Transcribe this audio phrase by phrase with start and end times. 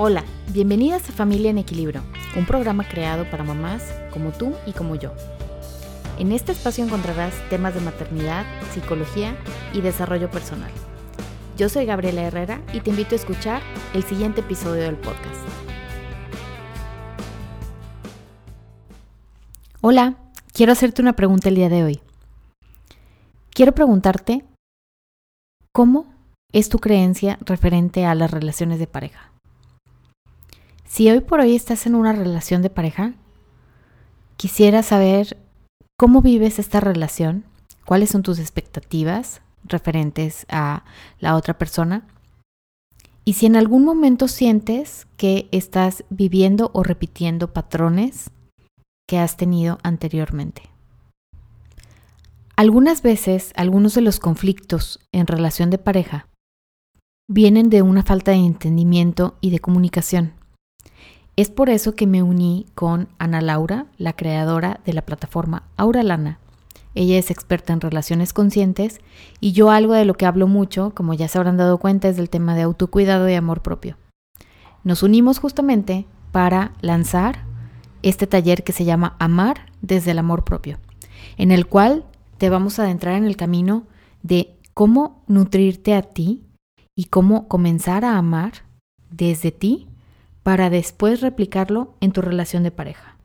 [0.00, 2.04] Hola, bienvenidas a Familia en Equilibrio,
[2.36, 3.82] un programa creado para mamás
[4.12, 5.12] como tú y como yo.
[6.20, 9.36] En este espacio encontrarás temas de maternidad, psicología
[9.74, 10.70] y desarrollo personal.
[11.56, 13.60] Yo soy Gabriela Herrera y te invito a escuchar
[13.92, 15.42] el siguiente episodio del podcast.
[19.80, 20.14] Hola,
[20.52, 22.00] quiero hacerte una pregunta el día de hoy.
[23.50, 24.44] Quiero preguntarte,
[25.72, 26.06] ¿cómo
[26.52, 29.32] es tu creencia referente a las relaciones de pareja?
[30.88, 33.12] Si hoy por hoy estás en una relación de pareja,
[34.38, 35.36] quisiera saber
[35.98, 37.44] cómo vives esta relación,
[37.84, 40.84] cuáles son tus expectativas referentes a
[41.20, 42.06] la otra persona
[43.26, 48.30] y si en algún momento sientes que estás viviendo o repitiendo patrones
[49.06, 50.62] que has tenido anteriormente.
[52.56, 56.28] Algunas veces, algunos de los conflictos en relación de pareja
[57.28, 60.37] vienen de una falta de entendimiento y de comunicación.
[61.38, 66.40] Es por eso que me uní con Ana Laura, la creadora de la plataforma Auralana.
[66.96, 69.00] Ella es experta en relaciones conscientes
[69.38, 72.16] y yo algo de lo que hablo mucho, como ya se habrán dado cuenta, es
[72.16, 73.96] del tema de autocuidado y amor propio.
[74.82, 77.44] Nos unimos justamente para lanzar
[78.02, 80.80] este taller que se llama Amar desde el amor propio,
[81.36, 82.04] en el cual
[82.38, 83.86] te vamos a adentrar en el camino
[84.24, 86.42] de cómo nutrirte a ti
[86.96, 88.54] y cómo comenzar a amar
[89.12, 89.86] desde ti
[90.48, 93.18] para después replicarlo en tu relación de pareja.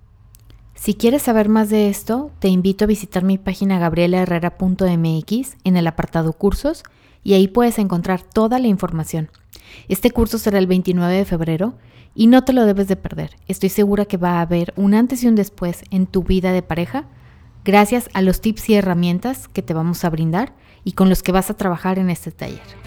[0.75, 5.87] Si quieres saber más de esto, te invito a visitar mi página gabrielaherrera.mx en el
[5.87, 6.83] apartado cursos
[7.23, 9.29] y ahí puedes encontrar toda la información.
[9.87, 11.75] Este curso será el 29 de febrero
[12.13, 13.37] y no te lo debes de perder.
[13.47, 16.61] Estoy segura que va a haber un antes y un después en tu vida de
[16.61, 17.05] pareja
[17.63, 20.51] gracias a los tips y herramientas que te vamos a brindar
[20.83, 22.82] y con los que vas a trabajar en este taller.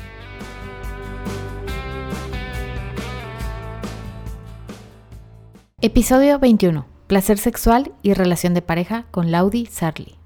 [5.83, 6.87] Episodio 21.
[7.07, 10.17] Placer sexual y relación de pareja con Laudi Sarli.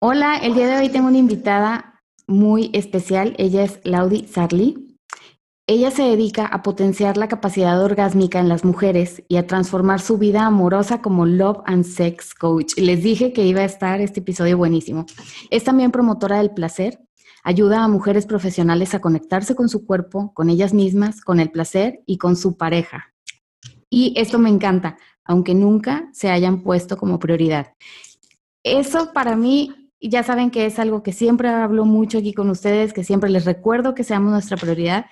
[0.00, 3.34] Hola, el día de hoy tengo una invitada muy especial.
[3.36, 4.96] Ella es Laudi Sarli.
[5.66, 10.18] Ella se dedica a potenciar la capacidad orgásmica en las mujeres y a transformar su
[10.18, 12.74] vida amorosa como Love and Sex Coach.
[12.76, 15.04] Les dije que iba a estar este episodio buenísimo.
[15.50, 17.00] Es también promotora del placer.
[17.42, 22.04] Ayuda a mujeres profesionales a conectarse con su cuerpo, con ellas mismas, con el placer
[22.06, 23.15] y con su pareja.
[23.90, 27.74] Y esto me encanta, aunque nunca se hayan puesto como prioridad.
[28.62, 32.92] Eso para mí, ya saben que es algo que siempre hablo mucho aquí con ustedes,
[32.92, 35.06] que siempre les recuerdo que seamos nuestra prioridad.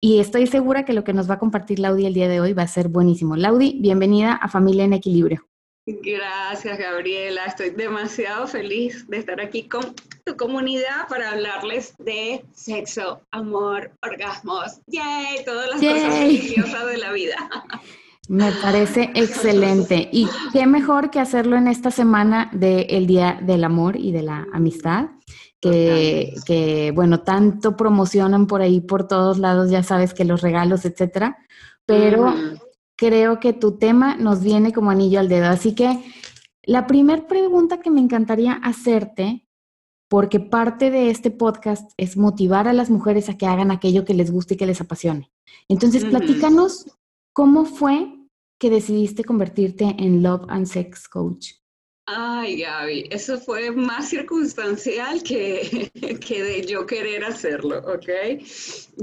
[0.00, 2.52] Y estoy segura que lo que nos va a compartir Laudi el día de hoy
[2.52, 3.36] va a ser buenísimo.
[3.36, 5.46] Laudi, bienvenida a Familia en Equilibrio.
[5.86, 7.44] Gracias, Gabriela.
[7.44, 14.80] Estoy demasiado feliz de estar aquí con tu comunidad para hablarles de sexo, amor, orgasmos,
[14.88, 17.36] yay, todas las cosas deliciosas de la vida.
[18.28, 20.08] Me parece excelente.
[20.10, 24.44] Y qué mejor que hacerlo en esta semana del Día del Amor y de la
[24.52, 25.10] Amistad,
[25.60, 30.84] que, que, bueno, tanto promocionan por ahí, por todos lados, ya sabes que los regalos,
[30.84, 31.38] etcétera.
[31.86, 32.34] Pero
[32.96, 35.46] creo que tu tema nos viene como anillo al dedo.
[35.46, 36.02] Así que
[36.62, 39.46] la primera pregunta que me encantaría hacerte,
[40.08, 44.14] porque parte de este podcast es motivar a las mujeres a que hagan aquello que
[44.14, 45.30] les guste y que les apasione.
[45.68, 46.86] Entonces, platícanos
[47.32, 48.12] cómo fue
[48.58, 51.52] que decidiste convertirte en Love and Sex Coach.
[52.08, 55.90] Ay, Gaby, eso fue más circunstancial que,
[56.26, 58.40] que de yo querer hacerlo, ¿ok?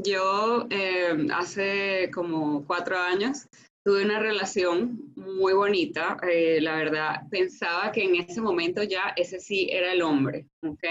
[0.06, 3.48] Yo eh, hace como cuatro años
[3.84, 6.18] tuve una relación muy bonita.
[6.24, 10.84] Eh, la verdad, pensaba que en ese momento ya ese sí era el hombre, ¿ok?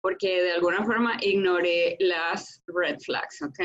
[0.00, 3.58] Porque de alguna forma ignoré las red flags, ¿ok?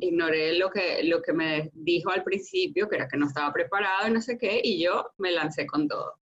[0.00, 4.08] Ignoré lo que, lo que me dijo al principio, que era que no estaba preparado
[4.08, 6.18] y no sé qué, y yo me lancé con todo.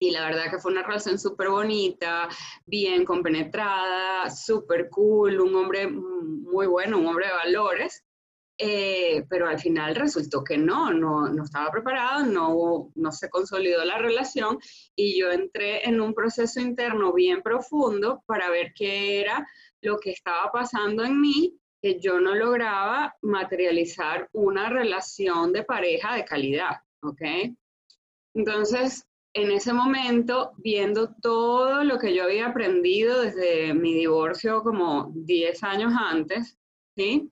[0.00, 2.28] Y la verdad que fue una relación súper bonita,
[2.66, 8.04] bien compenetrada, súper cool, un hombre muy bueno, un hombre de valores.
[8.58, 13.84] Eh, pero al final resultó que no, no, no estaba preparado, no, no se consolidó
[13.84, 14.58] la relación
[14.94, 19.46] y yo entré en un proceso interno bien profundo para ver qué era
[19.80, 26.14] lo que estaba pasando en mí, que yo no lograba materializar una relación de pareja
[26.14, 27.22] de calidad, ¿ok?
[28.34, 35.10] Entonces, en ese momento, viendo todo lo que yo había aprendido desde mi divorcio como
[35.14, 36.58] 10 años antes,
[36.96, 37.30] ¿sí?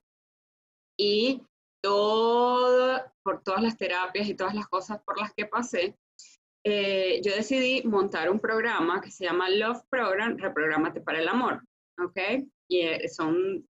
[1.03, 1.43] Y
[1.83, 5.97] todo, por todas las terapias y todas las cosas por las que pasé,
[6.63, 11.63] eh, yo decidí montar un programa que se llama Love Program, Reprogramate para el Amor,
[11.99, 12.19] ¿ok?
[12.71, 13.67] y eh, son,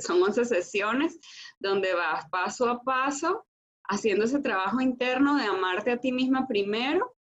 [0.00, 1.18] son 11 sesiones
[1.58, 3.44] donde vas paso a paso
[3.88, 7.16] haciendo ese trabajo interno de amarte a ti misma primero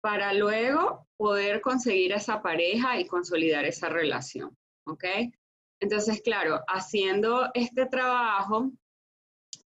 [0.00, 4.56] para luego poder conseguir esa pareja y consolidar esa relación,
[4.86, 5.04] ¿ok?
[5.80, 8.70] Entonces, claro, haciendo este trabajo,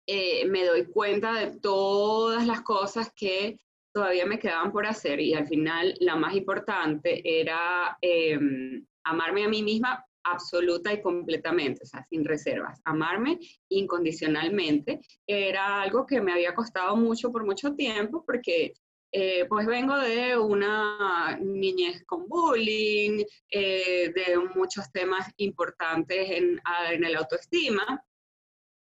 [0.06, 3.58] eh, me doy cuenta de todas las cosas que
[3.92, 9.48] todavía me quedaban por hacer y al final la más importante era em, amarme a
[9.48, 12.80] mí misma absoluta y completamente, o sea, sin reservas.
[12.84, 18.74] Amarme incondicionalmente era algo que me había costado mucho por mucho tiempo porque
[19.12, 26.60] eh, pues vengo de una niñez con bullying, eh, de muchos temas importantes en,
[26.90, 28.04] en el autoestima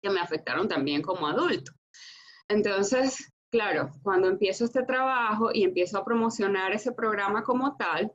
[0.02, 1.72] que me afectaron también como adulto.
[2.48, 8.12] Entonces, claro, cuando empiezo este trabajo y empiezo a promocionar ese programa como tal,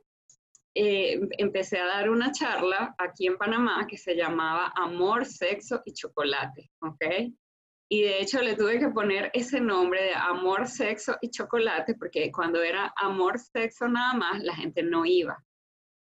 [0.75, 5.93] eh, empecé a dar una charla aquí en Panamá que se llamaba Amor, Sexo y
[5.93, 7.33] Chocolate, ¿ok?
[7.89, 12.31] Y de hecho le tuve que poner ese nombre de Amor, Sexo y Chocolate porque
[12.31, 15.43] cuando era Amor, Sexo nada más, la gente no iba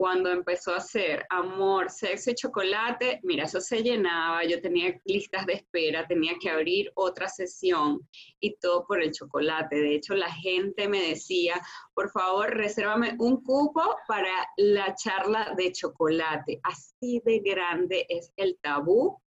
[0.02, 5.46] cuando empezó a hacer amor, sexo y chocolate, mira, eso se llenaba, yo tenía listas
[5.46, 8.00] de espera, tenía que abrir otra sesión
[8.40, 9.76] y todo por el chocolate.
[9.76, 11.54] De hecho, la gente me decía,
[11.94, 16.58] por favor, resérvame un cupo para la charla de chocolate.
[16.64, 19.22] Así de grande es el tabú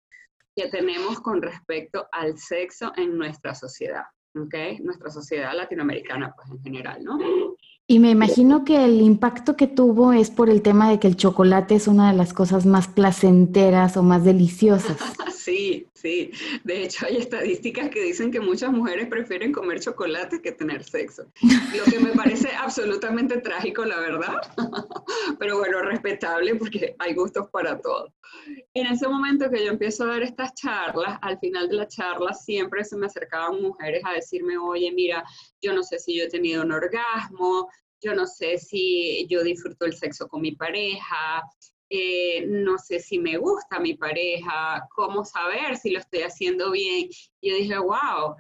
[0.55, 4.05] que tenemos con respecto al sexo en nuestra sociedad,
[4.37, 4.55] ¿ok?
[4.84, 7.19] Nuestra sociedad latinoamericana, pues en general, ¿no?
[7.91, 11.17] Y me imagino que el impacto que tuvo es por el tema de que el
[11.17, 14.97] chocolate es una de las cosas más placenteras o más deliciosas.
[15.41, 16.31] Sí, sí.
[16.64, 21.31] De hecho, hay estadísticas que dicen que muchas mujeres prefieren comer chocolate que tener sexo.
[21.76, 24.41] Lo que me parece absolutamente trágico, la verdad.
[25.38, 28.12] Pero bueno, respetable porque hay gustos para todo.
[28.75, 32.32] En ese momento que yo empiezo a dar estas charlas, al final de la charla
[32.32, 35.25] siempre se me acercaban mujeres a decirme, oye, mira,
[35.61, 37.69] yo no sé si yo he tenido un orgasmo,
[38.03, 41.43] yo no sé si yo disfruto el sexo con mi pareja,
[41.91, 47.09] eh, no sé si me gusta mi pareja, cómo saber si lo estoy haciendo bien.
[47.43, 48.37] yo dije, wow,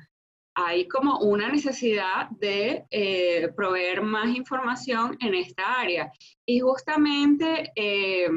[0.54, 6.12] hay como una necesidad de eh, proveer más información en esta área.
[6.46, 8.28] Y justamente eh,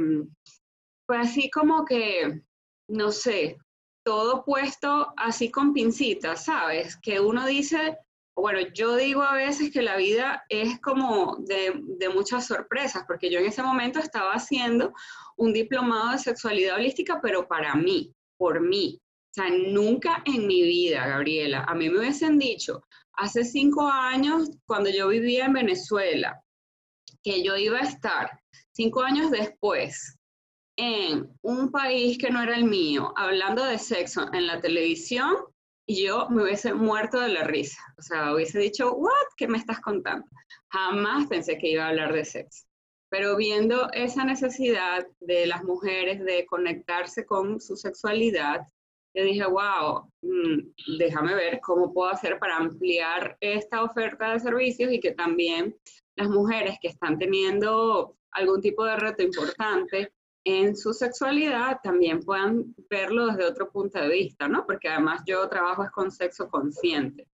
[1.06, 2.42] fue así como que,
[2.88, 3.58] no sé,
[4.04, 6.98] todo puesto así con pincitas, ¿sabes?
[6.98, 7.98] Que uno dice,
[8.36, 13.40] bueno, yo digo a veces que la vida es como de, muchas sorpresas, porque yo
[13.40, 14.94] en ese momento estaba haciendo
[15.38, 19.00] un diplomado de sexualidad holística, pero para mí, por mí.
[19.02, 22.84] O sea, nunca en mi vida, Gabriela, a mí me hubiesen dicho
[23.14, 26.42] hace cinco años, cuando yo vivía en Venezuela,
[27.24, 28.40] que yo iba a estar
[28.72, 30.18] cinco años después
[30.76, 35.36] en un país que no era el mío, hablando de sexo en la televisión,
[35.86, 37.82] y yo me hubiese muerto de la risa.
[37.98, 39.12] O sea, hubiese dicho, ¿what?
[39.38, 40.26] ¿Qué me estás contando?
[40.72, 42.66] Jamás pensé que iba a hablar de sexo.
[43.10, 48.62] Pero viendo esa necesidad de las mujeres de conectarse con su sexualidad,
[49.16, 54.92] yo dije, wow, mm, déjame ver cómo puedo hacer para ampliar esta oferta de servicios
[54.92, 55.76] y que también
[56.16, 60.12] las mujeres que están teniendo algún tipo de reto importante
[60.46, 64.66] en su sexualidad también puedan verlo desde otro punto de vista, ¿no?
[64.66, 67.28] Porque además yo trabajo es con sexo consciente.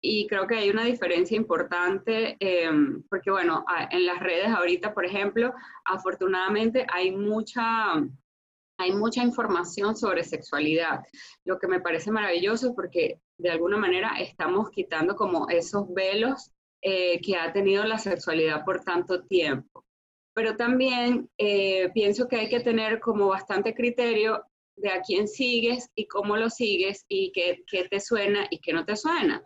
[0.00, 5.04] Y creo que hay una diferencia importante, em, porque bueno, en las redes ahorita, por
[5.04, 5.52] ejemplo,
[5.84, 7.94] afortunadamente hay mucha,
[8.78, 11.00] hay mucha información sobre sexualidad,
[11.44, 17.20] lo que me parece maravilloso porque de alguna manera estamos quitando como esos velos eh,
[17.20, 19.85] que ha tenido la sexualidad por tanto tiempo
[20.36, 24.44] pero también eh, pienso que hay que tener como bastante criterio
[24.76, 28.74] de a quién sigues y cómo lo sigues y qué, qué te suena y qué
[28.74, 29.42] no te suena.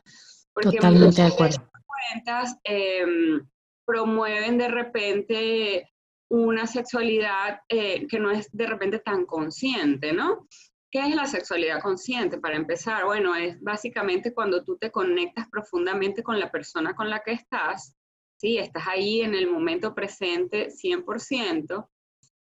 [0.52, 1.70] Porque Totalmente de acuerdo.
[1.86, 3.48] cuentas em,
[3.86, 5.92] promueven de repente
[6.28, 10.48] una sexualidad eh, que no es de repente tan consciente, ¿no?
[10.90, 12.38] ¿Qué es la sexualidad consciente?
[12.38, 17.20] Para empezar, bueno, es básicamente cuando tú te conectas profundamente con la persona con la
[17.20, 17.94] que estás
[18.40, 18.58] ¿sí?
[18.58, 21.88] Estás ahí en el momento presente 100%.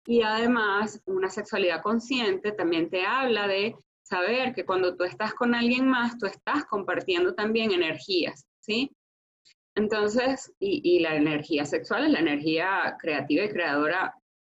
[0.05, 5.53] Y además, una sexualidad consciente también te habla de saber que cuando tú estás con
[5.53, 8.95] alguien más, tú estás compartiendo también energías, ¿sí?
[9.75, 14.15] Entonces, y, y, la energía sexual es la energía creativa y creadora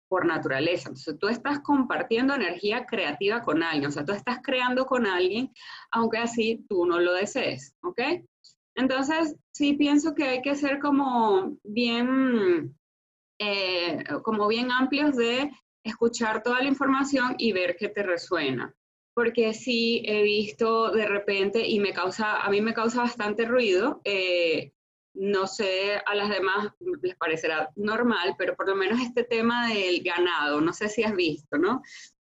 [0.09, 0.89] por naturaleza.
[0.89, 5.53] Entonces, tú estás compartiendo energía creativa con alguien, o sea, tú estás creando con alguien,
[5.91, 8.01] aunque así tú no lo desees, ¿ok?
[8.75, 12.77] Entonces, sí pienso que hay que ser como bien,
[13.39, 15.51] eh, como bien amplios de
[15.85, 18.75] escuchar toda la información y ver qué te resuena.
[19.15, 24.01] Porque sí he visto de repente, y me causa, a mí me causa bastante ruido,
[24.05, 24.73] eh,
[25.15, 26.69] no sé, a las demás
[27.03, 31.15] les parecerá normal, pero por lo menos este tema del ganado, no sé si has
[31.15, 31.83] visto, ¿no?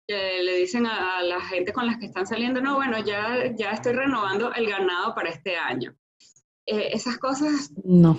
[0.07, 3.95] le dicen a, la gente con las que están saliendo, no, bueno, ya, ya estoy
[3.95, 5.97] renovando el ganado para este año.
[6.67, 8.19] Eh, esas cosas, no.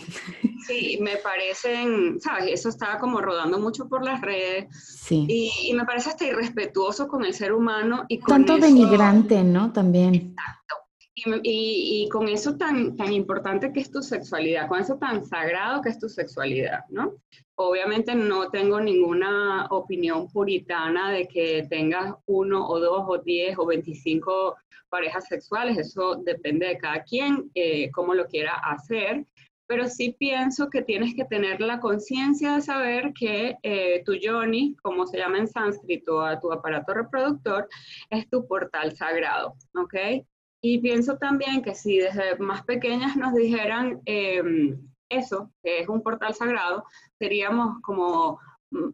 [0.68, 2.52] Sí, me parecen, ¿sabes?
[2.54, 4.68] Eso estaba como rodando mucho por las redes.
[4.84, 5.25] Sí.
[5.28, 9.74] Y, me parece hasta irrespetuoso con el ser humano y con Tanto denigrante, ¿no?
[9.74, 10.14] También.
[10.16, 10.75] Exacto.
[11.17, 15.81] Y, y, con eso tan, tan importante que es tu sexualidad, con eso tan sagrado
[15.81, 17.13] que es tu sexualidad, ¿no?
[17.55, 23.65] Obviamente no tengo ninguna opinión puritana de que tengas uno o dos o diez o
[23.65, 24.57] veinticinco
[24.89, 29.25] parejas sexuales, eso depende de cada quien, eh, cómo lo quiera hacer,
[29.67, 34.75] pero sí pienso que tienes que tener la conciencia de saber que eh, tu yoni,
[34.81, 37.67] como se llama en sánscrito a tu aparato reproductor,
[38.10, 40.25] es tu portal sagrado, ¿ok?
[40.67, 46.01] Y pienso también que si desde más pequeñas nos dijeran em, eso, que es un
[46.01, 46.86] portal sagrado,
[47.19, 48.39] seríamos como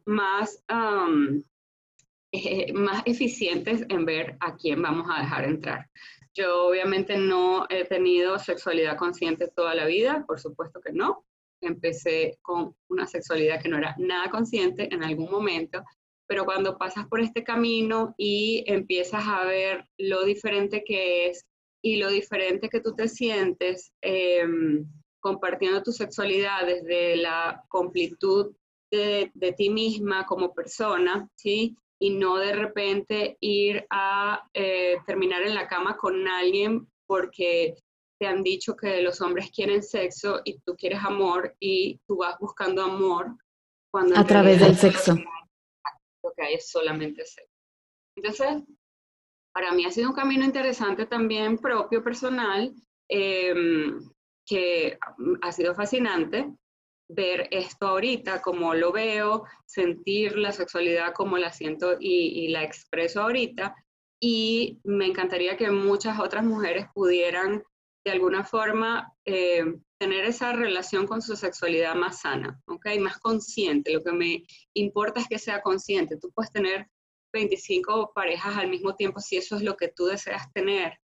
[0.03, 0.61] más,
[2.33, 5.89] eh, más eficientes en ver a quién vamos a dejar entrar.
[6.33, 11.23] Yo obviamente no he tenido sexualidad consciente toda la vida, por supuesto que no.
[11.61, 15.85] Empecé con una sexualidad que no era nada consciente en algún momento,
[16.27, 21.45] pero cuando pasas por este camino y empiezas a ver lo diferente que es
[21.81, 24.85] y lo diferente que tú te sientes em,
[25.19, 28.55] compartiendo tu sexualidad desde la completud
[28.91, 31.75] de, ti misma como persona, ¿sí?
[32.00, 37.75] Y no de repente ir a eh, terminar en la cama con alguien porque
[38.19, 42.38] te han dicho que los hombres quieren sexo y tú quieres amor y tú vas
[42.39, 43.35] buscando amor
[43.91, 45.15] cuando a través del sexo.
[46.23, 47.51] Lo que hay es solamente sexo.
[48.15, 48.63] Entonces,
[49.53, 52.74] para mí ha sido un camino interesante también propio, personal,
[53.10, 54.00] em,
[54.46, 54.98] que
[55.41, 56.51] ha sido fascinante
[57.10, 63.22] ver esto ahorita, como lo veo, sentir la sexualidad como la siento y, la expreso
[63.22, 63.75] ahorita.
[64.22, 67.63] Y me encantaría que muchas otras mujeres pudieran
[68.05, 72.88] de alguna forma em, tener esa relación con su sexualidad más sana, ¿ok?
[73.00, 73.93] Más consciente.
[73.93, 74.43] Lo que me
[74.74, 76.17] importa es que sea consciente.
[76.17, 76.88] Tú puedes tener
[77.33, 81.00] 25 parejas al mismo tiempo si eso es lo que tú deseas tener,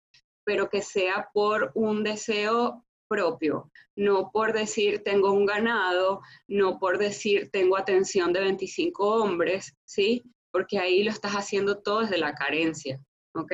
[0.45, 6.97] pero que sea por un deseo propio, no por decir tengo un ganado, no por
[6.97, 10.23] decir tengo atención de 25 hombres, ¿sí?
[10.51, 12.99] Porque ahí lo estás haciendo todo desde la carencia,
[13.33, 13.51] ¿ok?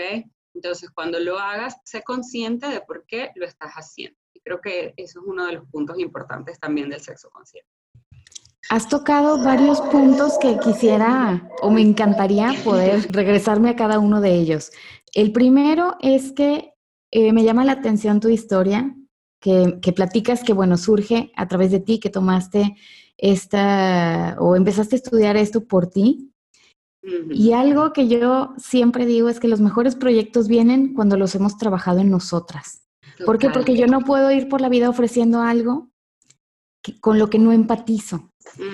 [0.54, 4.18] Entonces, cuando lo hagas, sé consciente de por qué lo estás haciendo.
[4.34, 7.70] Y creo que eso es uno de los puntos importantes también del sexo consciente.
[8.72, 14.34] Has tocado varios puntos que quisiera o me encantaría poder regresarme a cada uno de
[14.34, 14.72] ellos.
[15.14, 16.74] El primero es que
[17.12, 18.96] eh, me llama la atención tu historia,
[19.42, 22.78] que, que, platicas que, bueno, surge a través de ti, que tomaste
[23.18, 26.32] esta o empezaste a estudiar esto por ti.
[27.30, 31.58] Y algo que yo siempre digo es que los mejores proyectos vienen cuando los hemos
[31.58, 32.88] trabajado en nosotras.
[33.26, 33.50] ¿Por qué?
[33.50, 35.90] Porque yo no puedo ir por la vida ofreciendo algo
[37.02, 38.31] con lo que no empatizo.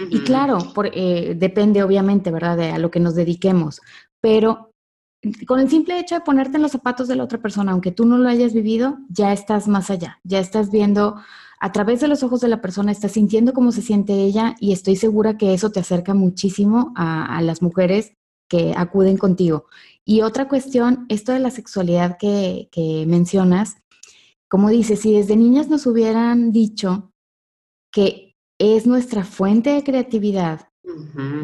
[0.09, 3.81] Y claro, por, eh, depende obviamente, ¿verdad?, de a lo que nos dediquemos,
[4.21, 4.71] pero
[5.47, 8.05] con el simple hecho de ponerte en los zapatos de la otra persona, aunque tú
[8.05, 11.15] no lo hayas vivido, ya estás más allá, ya estás viendo
[11.59, 14.73] a través de los ojos de la persona, estás sintiendo cómo se siente ella y
[14.73, 18.13] estoy segura que eso te acerca muchísimo a, las mujeres
[18.47, 19.65] que acuden contigo.
[20.05, 23.77] Y otra cuestión, esto de la sexualidad que, que mencionas,
[24.47, 27.11] como dices, si desde niñas nos hubieran dicho
[27.91, 28.26] que
[28.59, 30.67] es nuestra fuente de creatividad,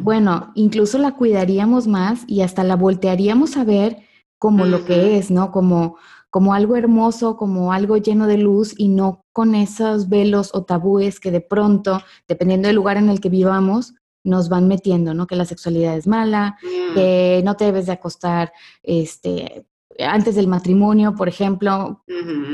[0.01, 4.03] bueno, incluso la cuidaríamos más y hasta la voltearíamos a ver
[4.39, 5.51] como lo que es, ¿no?
[5.51, 5.97] Como,
[6.29, 11.19] como algo hermoso, como algo lleno de luz y no con esos velos o tabúes
[11.19, 13.93] que de pronto, dependiendo del lugar en el que vivamos,
[14.23, 15.27] nos van metiendo, ¿no?
[15.27, 16.93] Que la sexualidad es mala, mm.
[16.95, 19.65] que no te debes de acostar este,
[19.99, 22.03] antes del matrimonio, por ejemplo.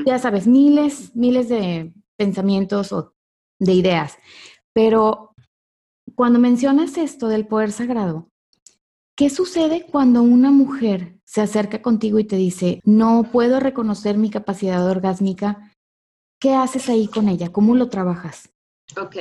[0.06, 3.13] Ya sabes, miles, miles de pensamientos o
[3.60, 4.18] de ideas.
[4.81, 5.36] Pero
[6.15, 8.29] cuando mencionas esto del poder sagrado,
[9.17, 14.29] ¿qué sucede cuando una mujer se acerca contigo y te dice, no puedo reconocer mi
[14.29, 15.74] capacidad orgásmica?
[16.39, 17.51] ¿Qué haces ahí con ella?
[17.51, 18.53] ¿Cómo lo trabajas?
[18.98, 19.17] Ok.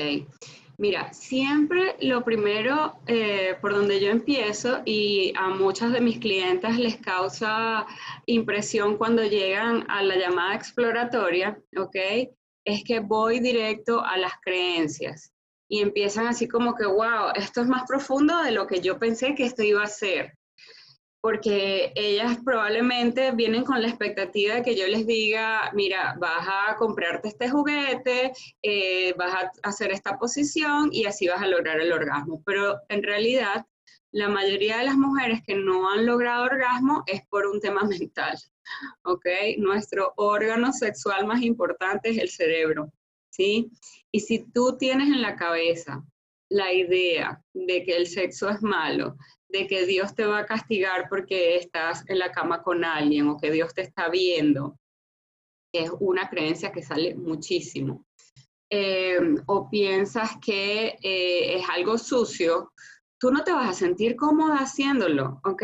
[0.76, 6.78] Mira, siempre lo primero eh, por donde yo empiezo y a muchas de mis clientes
[6.78, 7.84] les causa
[8.26, 11.96] impresión cuando llegan a la llamada exploratoria, ¿ok?
[12.64, 15.32] Es que voy directo a las creencias.
[15.68, 19.34] Y empiezan así como que, wow, esto es más profundo de lo que yo pensé
[19.34, 20.34] que esto iba a ser.
[21.20, 26.76] Porque ellas probablemente vienen con la expectativa de que yo les diga, mira, vas a
[26.76, 28.32] comprarte este juguete,
[28.62, 32.40] eh, vas a hacer esta posición y así vas a lograr el orgasmo.
[32.46, 33.66] Pero en realidad,
[34.10, 38.38] la mayoría de las mujeres que no han logrado orgasmo es por un tema mental,
[39.02, 39.26] ¿ok?
[39.58, 42.92] Nuestro órgano sexual más importante es el cerebro,
[43.30, 43.70] ¿sí?
[44.12, 46.04] Y si tú tienes en la cabeza
[46.50, 49.16] la idea de que el sexo es malo,
[49.48, 53.38] de que Dios te va a castigar porque estás en la cama con alguien o
[53.38, 54.78] que Dios te está viendo,
[55.74, 58.04] es una creencia que sale muchísimo.
[58.70, 62.72] Eh, o piensas que eh, es algo sucio,
[63.18, 65.62] tú no te vas a sentir cómoda haciéndolo, ¿ok?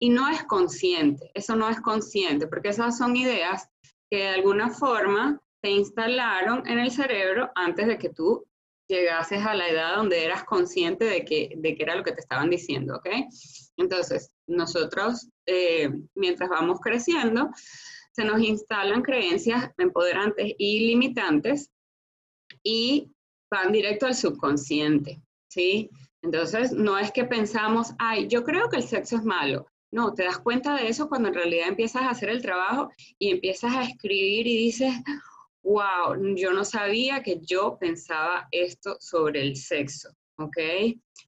[0.00, 3.68] Y no es consciente, eso no es consciente, porque esas son ideas
[4.10, 8.46] que de alguna forma se instalaron en el cerebro antes de que tú
[8.88, 12.20] llegases a la edad donde eras consciente de que, de que era lo que te
[12.20, 13.08] estaban diciendo, ¿ok?
[13.76, 17.50] Entonces, nosotros, eh, mientras vamos creciendo,
[18.12, 21.70] se nos instalan creencias empoderantes y limitantes
[22.62, 23.10] y
[23.50, 25.90] van directo al subconsciente, ¿sí?
[26.22, 29.66] Entonces, no es que pensamos, ay, yo creo que el sexo es malo.
[29.92, 33.30] No, te das cuenta de eso cuando en realidad empiezas a hacer el trabajo y
[33.30, 34.92] empiezas a escribir y dices,
[35.62, 40.58] wow, yo no sabía que yo pensaba esto sobre el sexo, ¿ok?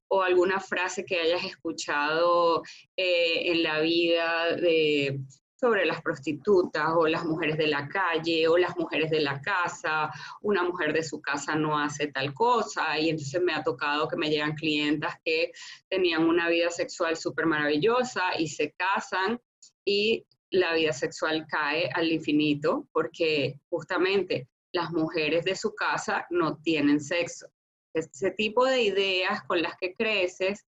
[0.07, 2.63] O alguna frase que hayas escuchado
[2.95, 5.19] eh, en la vida de,
[5.63, 10.11] sobre las prostitutas o las mujeres de la calle o las mujeres de la casa,
[10.41, 14.17] una mujer de su casa no hace tal cosa y entonces me ha tocado que
[14.17, 15.53] me llegan clientas que
[15.87, 19.39] tenían una vida sexual súper maravillosa y se casan
[19.85, 26.57] y la vida sexual cae al infinito porque justamente las mujeres de su casa no
[26.57, 27.47] tienen sexo.
[27.93, 30.65] Ese tipo de ideas con las que creces,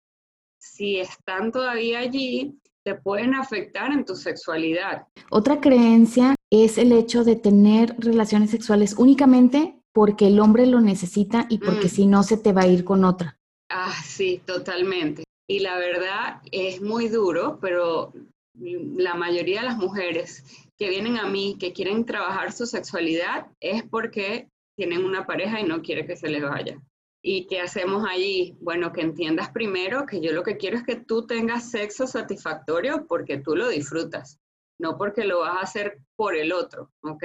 [0.58, 5.06] si están todavía allí, te pueden afectar en tu sexualidad.
[5.30, 11.46] Otra creencia es el hecho de tener relaciones sexuales únicamente porque el hombre lo necesita
[11.48, 11.90] y porque mm.
[11.90, 13.38] si no se te va a ir con otra.
[13.70, 15.24] Ah, sí, totalmente.
[15.48, 18.12] Y la verdad es muy duro, pero
[18.58, 20.44] la mayoría de las mujeres
[20.78, 25.64] que vienen a mí, que quieren trabajar su sexualidad, es porque tienen una pareja y
[25.64, 26.80] no quiere que se les vaya.
[27.22, 28.56] ¿Y qué hacemos allí?
[28.60, 33.06] Bueno, que entiendas primero que yo lo que quiero es que tú tengas sexo satisfactorio
[33.08, 34.38] porque tú lo disfrutas,
[34.78, 37.24] no porque lo vas a hacer por el otro, ¿ok?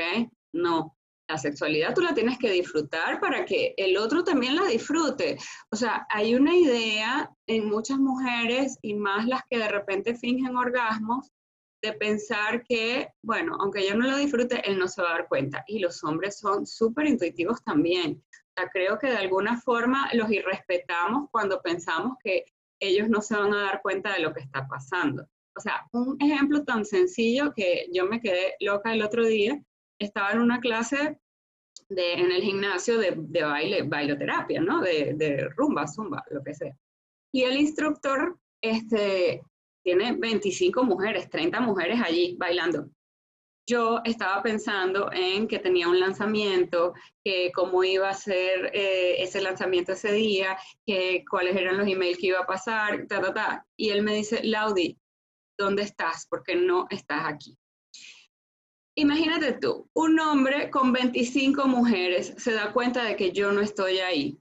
[0.54, 0.98] No,
[1.32, 5.38] la sexualidad tú la tienes que disfrutar para que el otro también la disfrute.
[5.72, 10.58] O sea, hay una idea en muchas mujeres y más las que de repente fingen
[10.58, 11.32] orgasmos
[11.82, 15.28] de pensar que, bueno, aunque yo no lo disfrute, él no se va a dar
[15.30, 15.64] cuenta.
[15.68, 18.22] Y los hombres son súper intuitivos también.
[18.22, 22.44] O sea, creo que de alguna forma los irrespetamos cuando pensamos que
[22.82, 25.26] ellos no se van a dar cuenta de lo que está pasando.
[25.56, 29.62] O sea, un ejemplo tan sencillo que yo me quedé loca el otro día
[30.06, 31.20] estaba en una clase
[31.90, 34.82] en el gimnasio de, de baile, bailoterapia, ¿no?
[34.82, 36.76] De, de, rumba, zumba, lo que sea.
[37.34, 39.42] Y el instructor este,
[39.84, 42.90] tiene 25 mujeres, 30 mujeres allí bailando.
[43.68, 49.42] Yo estaba pensando en que tenía un lanzamiento, que cómo iba a ser eh, ese
[49.42, 53.66] lanzamiento ese día, que cuáles eran los emails que iba a pasar, ta, ta, ta.
[53.78, 54.98] Y él me dice, Laudi,
[55.58, 56.26] ¿dónde estás?
[56.30, 57.58] Porque no estás aquí.
[59.02, 63.98] Imagínate tú, un hombre con 25 mujeres se da cuenta de que yo no estoy
[63.98, 64.38] ahí.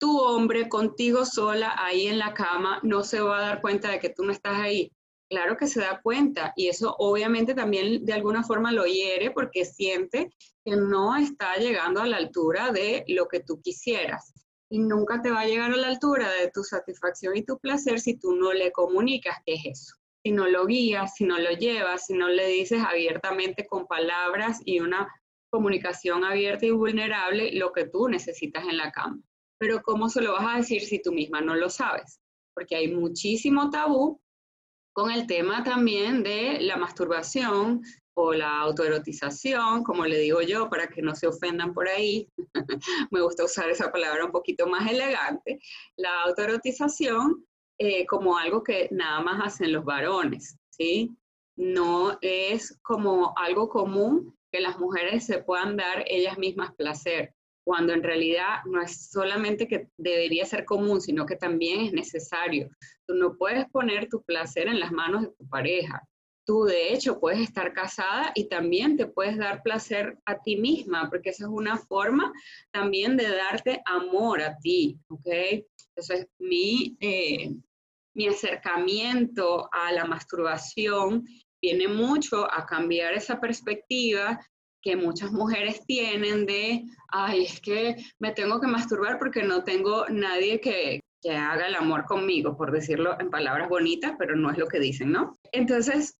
[0.00, 4.00] Tu hombre contigo sola ahí en la cama no se va a dar cuenta de
[4.00, 4.90] que tú no estás ahí.
[5.28, 9.64] Claro que se da cuenta y eso obviamente también de alguna forma lo hiere porque
[9.64, 14.32] siente que no está llegando a la altura de lo que tú quisieras.
[14.68, 18.00] Y nunca te va a llegar a la altura de tu satisfacción y tu placer
[18.00, 21.50] si tú no le comunicas qué es eso si no lo guías, si no lo
[21.52, 25.08] llevas, si no le dices abiertamente con palabras y una
[25.50, 29.20] comunicación abierta y vulnerable lo que tú necesitas en la cama.
[29.58, 32.20] Pero ¿cómo se lo vas a decir si tú misma no lo sabes?
[32.54, 34.20] Porque hay muchísimo tabú
[34.92, 37.82] con el tema también de la masturbación
[38.14, 42.28] o la autoerotización, como le digo yo, para que no se ofendan por ahí.
[43.10, 45.60] Me gusta usar esa palabra un poquito más elegante.
[45.96, 47.46] La autoerotización
[47.82, 51.16] eh, como algo que nada más hacen los varones, ¿sí?
[51.56, 57.32] No es como algo común que las mujeres se puedan dar ellas mismas placer,
[57.64, 62.68] cuando en realidad no es solamente que debería ser común, sino que también es necesario.
[63.06, 66.06] Tú no puedes poner tu placer en las manos de tu pareja.
[66.44, 71.08] tú de hecho puedes estar casada y también te puedes dar placer a ti misma,
[71.08, 72.30] porque esa es una forma
[72.72, 75.28] también de darte amor a ti, ¿ok?
[75.94, 77.54] Entonces, mi, eh,
[78.20, 81.24] mi acercamiento a la masturbación
[81.62, 84.38] viene mucho a cambiar esa perspectiva
[84.82, 90.06] que muchas mujeres tienen de, ay, es que me tengo que masturbar porque no tengo
[90.10, 94.58] nadie que, que haga el amor conmigo, por decirlo en palabras bonitas, pero no es
[94.58, 95.34] lo que dicen, ¿no?
[95.52, 96.18] Entonces,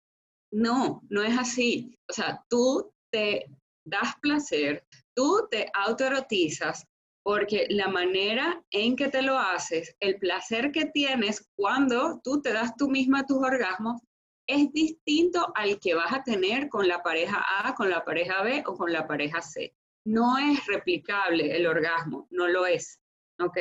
[0.50, 1.94] no, no es así.
[2.08, 3.44] O sea, tú te
[3.86, 6.86] das placer, tú te autoerotizas,
[7.22, 12.52] porque la manera en que te lo haces, el placer que tienes cuando tú te
[12.52, 14.00] das tú misma tus orgasmos,
[14.46, 18.64] es distinto al que vas a tener con la pareja A, con la pareja B
[18.66, 19.74] o con la pareja C.
[20.04, 23.00] No es replicable el orgasmo, no lo es,
[23.38, 23.58] ¿ok?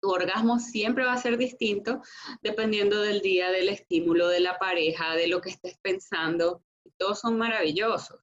[0.00, 2.02] Tu orgasmo siempre va a ser distinto
[2.42, 6.62] dependiendo del día, del estímulo, de la pareja, de lo que estés pensando.
[6.96, 8.20] Todos son maravillosos.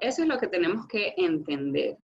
[0.00, 1.98] eso es lo que tenemos que entender.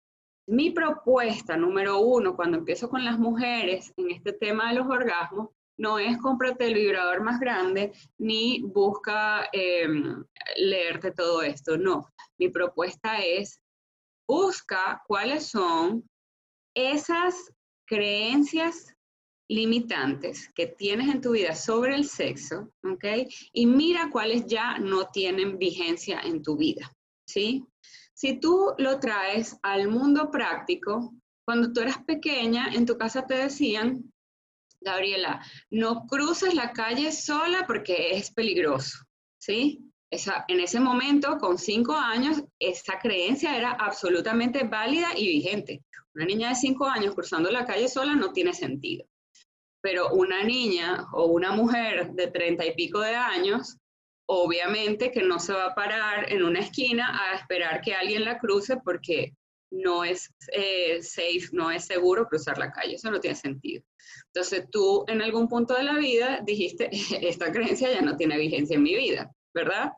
[0.49, 5.51] Mi propuesta número uno, cuando empiezo con las mujeres en este tema de los orgasmos,
[5.77, 10.25] no es cómprate el vibrador más grande ni busca em,
[10.57, 11.77] leerte todo esto.
[11.77, 12.09] No,
[12.39, 13.61] mi propuesta es
[14.27, 16.09] busca cuáles son
[16.75, 17.53] esas
[17.87, 18.95] creencias
[19.51, 23.05] limitantes que tienes en tu vida sobre el sexo, ¿ok?
[23.53, 26.91] Y mira cuáles ya no tienen vigencia en tu vida,
[27.27, 27.67] ¿sí?
[28.19, 31.15] Si tú lo traes al mundo práctico,
[31.47, 34.13] cuando tú eras pequeña, en tu casa te decían,
[34.81, 38.99] Gabriela, no cruces la calle sola porque es peligroso,
[39.41, 39.93] ¿sí?
[40.11, 45.85] Esa, en ese momento, con cinco años, esa creencia era absolutamente válida y vigente.
[46.13, 49.07] Una niña de cinco años cruzando la calle sola no tiene sentido.
[49.81, 53.79] Pero una niña o una mujer de treinta y pico de años,
[54.31, 58.39] obviamente que no se va a parar en una esquina a esperar que alguien la
[58.39, 59.35] cruce porque
[59.71, 63.83] no es eh, safe, no es seguro cruzar la calle, eso no tiene sentido.
[64.27, 66.91] Entonces tú en algún punto de la vida dijiste,
[67.27, 69.93] esta creencia ya no tiene vigencia en mi vida, ¿verdad?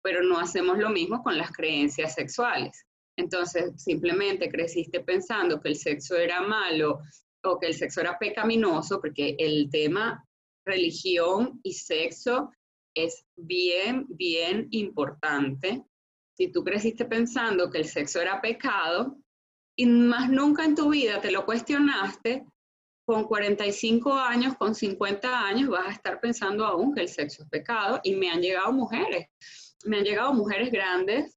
[0.00, 2.84] Pero no hacemos lo mismo con las creencias sexuales.
[3.16, 7.00] Entonces simplemente creciste pensando que el sexo era malo
[7.44, 10.24] o que el sexo era pecaminoso, porque el tema
[10.64, 12.50] religión y sexo
[12.94, 15.84] es bien, bien importante
[16.36, 19.18] si tú creciste pensando que el sexo era pecado
[19.76, 22.46] y más nunca en tu vida te lo cuestionaste,
[23.04, 27.48] con 45 años, con 50 años vas a estar pensando aún que el sexo es
[27.48, 29.26] pecado y me han llegado mujeres,
[29.84, 31.36] me han llegado mujeres grandes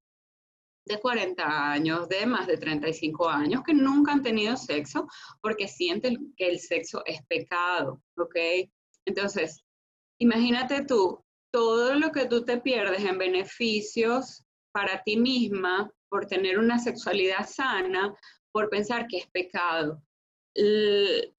[0.84, 5.08] de 40 años, de más de 35 años, que nunca han tenido sexo
[5.42, 8.36] porque sienten que el sexo es pecado, ¿ok?
[9.04, 9.64] Entonces,
[10.18, 11.25] imagínate tú,
[11.56, 17.48] todo lo que tú te pierdes en beneficios para ti misma por tener una sexualidad
[17.48, 18.14] sana,
[18.52, 20.02] por pensar que es pecado.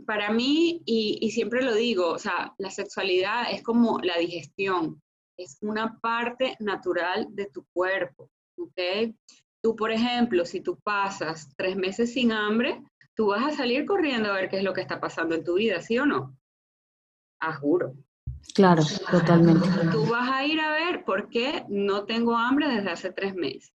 [0.08, 5.04] para mí, y, siempre lo digo, o sea, la sexualidad es como la digestión,
[5.38, 9.14] es una parte natural de tu cuerpo, ¿ok?
[9.62, 12.82] Tú, por ejemplo, si tú pasas tres meses sin hambre,
[13.16, 15.56] tú vas a salir corriendo a ver qué es lo que está pasando en tu
[15.58, 16.36] vida, ¿sí o no?
[17.40, 17.94] Ah, juro.
[18.54, 19.68] Claro, totalmente.
[19.92, 23.72] Tú vas a ir a ver por qué no tengo hambre desde hace tres meses.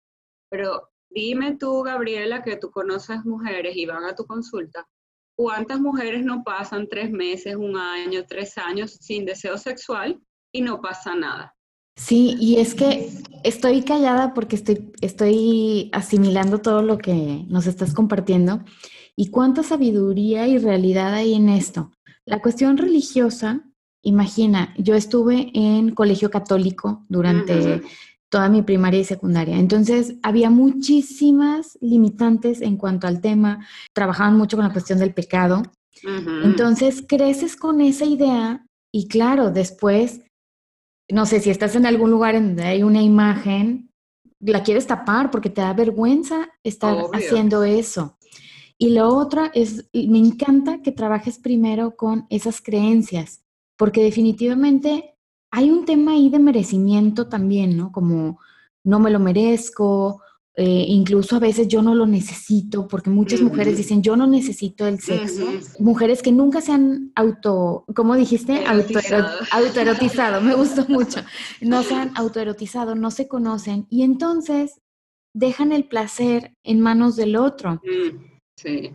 [0.49, 4.87] Pero dime tú, Gabriela, que tú conoces mujeres y van a tu consulta,
[5.37, 10.21] ¿cuántas mujeres no pasan tres meses, un año, tres años sin deseo sexual
[10.53, 11.55] y no pasa nada?
[11.97, 13.11] Sí, y es que
[13.45, 18.65] estoy callada porque estoy, estoy asimilando todo lo que nos estás compartiendo.
[19.17, 21.93] ¿Y cuánta sabiduría y realidad hay en esto?
[22.25, 23.70] La cuestión religiosa
[24.03, 27.83] Imagina, yo estuve en colegio católico durante
[28.31, 29.59] toda mi primaria y secundaria.
[29.59, 33.67] Entonces, había muchísimas limitantes en cuanto al tema.
[33.93, 35.63] Trabajaban mucho con la cuestión del pecado.
[36.45, 40.23] Entonces, creces con esa idea y claro, después,
[41.11, 43.91] no sé, si estás en algún lugar en donde hay una imagen,
[44.39, 48.17] la quieres tapar porque te da vergüenza estar haciendo eso.
[48.79, 53.43] Y lo otra es, me encanta que trabajes primero con esas creencias
[53.81, 55.15] porque definitivamente
[55.51, 57.91] hay un tema ahí de merecimiento también, ¿no?
[57.93, 58.39] Como
[58.85, 60.21] no me lo merezco,
[60.55, 64.87] eh, incluso a veces yo no lo necesito, porque muchas mujeres dicen, yo no necesito
[64.87, 65.47] el sexo.
[65.79, 68.67] Mujeres que nunca se han auto, ¿cómo dijiste?
[69.51, 71.21] Autoerotizado, me gustó mucho.
[71.63, 74.83] No se han autoerotizado, no se conocen y entonces
[75.35, 77.77] dejan el placer en manos del otro.
[77.77, 78.19] Mm,
[78.59, 78.93] sí.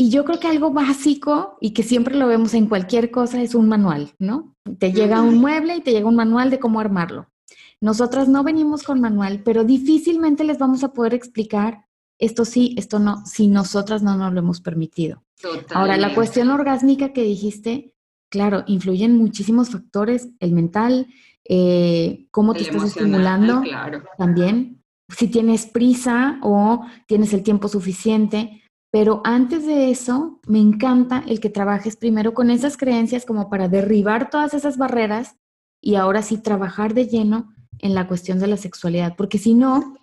[0.00, 3.56] Y yo creo que algo básico y que siempre lo vemos en cualquier cosa es
[3.56, 4.54] un manual, ¿no?
[4.78, 7.26] Te llega un mueble y te llega un manual de cómo armarlo.
[7.80, 11.86] nosotras no venimos con manual, pero difícilmente les vamos a poder explicar
[12.20, 15.24] esto sí, esto no, si nosotras no nos lo hemos permitido.
[15.74, 17.92] Ahora, la cuestión orgásmica que dijiste,
[18.30, 21.08] claro, influyen muchísimos factores, el mental,
[21.48, 23.62] eh, cómo te estás estimulando
[24.16, 28.62] también, si tienes prisa o tienes el tiempo suficiente.
[28.90, 33.68] Pero antes de eso, me encanta el que trabajes primero con esas creencias como para
[33.68, 35.36] derribar todas esas barreras
[35.80, 39.96] y ahora sí trabajar de lleno en la cuestión de la sexualidad, porque si no,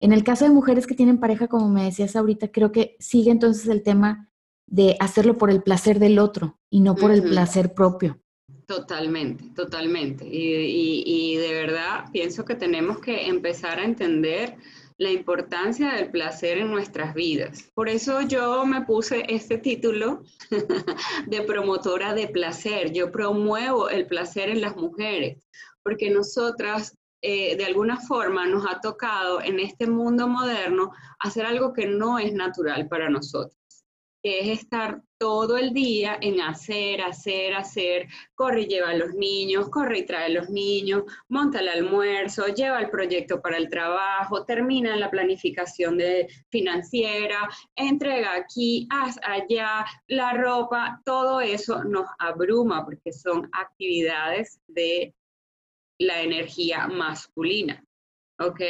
[0.00, 3.30] en el caso de mujeres que tienen pareja, como me decías ahorita, creo que sigue
[3.30, 4.30] entonces el tema
[4.66, 8.20] de hacerlo por el placer del otro y no por el placer propio.
[8.66, 10.24] Totalmente, totalmente.
[10.30, 14.56] Y, de verdad pienso que tenemos que empezar a entender
[15.00, 17.70] la importancia del placer en nuestras vidas.
[17.74, 20.22] Por eso yo me puse este título
[21.26, 22.92] de promotora de placer.
[22.92, 25.42] Yo promuevo el placer en las mujeres,
[25.82, 31.72] porque nosotras eh, de alguna forma nos ha tocado en este mundo moderno hacer algo
[31.72, 33.56] que no es natural para nosotros,
[34.22, 39.14] que es estar todo el día en hacer, hacer, hacer, corre y lleva a los
[39.14, 43.68] niños, corre y trae a los niños, monta el almuerzo, lleva el proyecto para el
[43.68, 52.06] trabajo, termina la planificación de financiera, entrega aquí, haz allá, la ropa, todo eso nos
[52.18, 55.14] abruma porque son actividades de
[55.98, 57.84] la energía masculina,
[58.38, 58.60] ¿ok?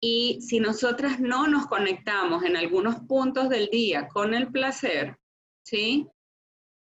[0.00, 5.18] Y si nosotras no nos conectamos en algunos puntos del día con el placer,
[5.62, 6.08] ¿sí?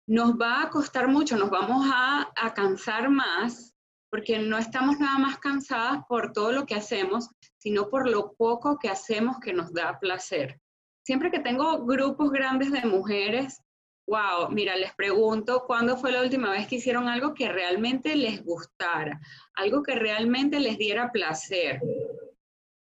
[0.07, 3.75] Nos va a costar mucho, nos vamos a, a cansar más,
[4.09, 8.77] porque no estamos nada más cansadas por todo lo que hacemos, sino por lo poco
[8.77, 10.59] que hacemos que nos da placer.
[11.05, 13.61] Siempre que tengo grupos grandes de mujeres,
[14.07, 18.43] wow, mira, les pregunto cuándo fue la última vez que hicieron algo que realmente les
[18.43, 19.19] gustara,
[19.55, 21.81] algo que realmente les diera placer.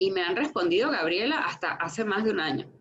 [0.01, 2.73] Y me han respondido, Gabriela, hasta hace más de un año.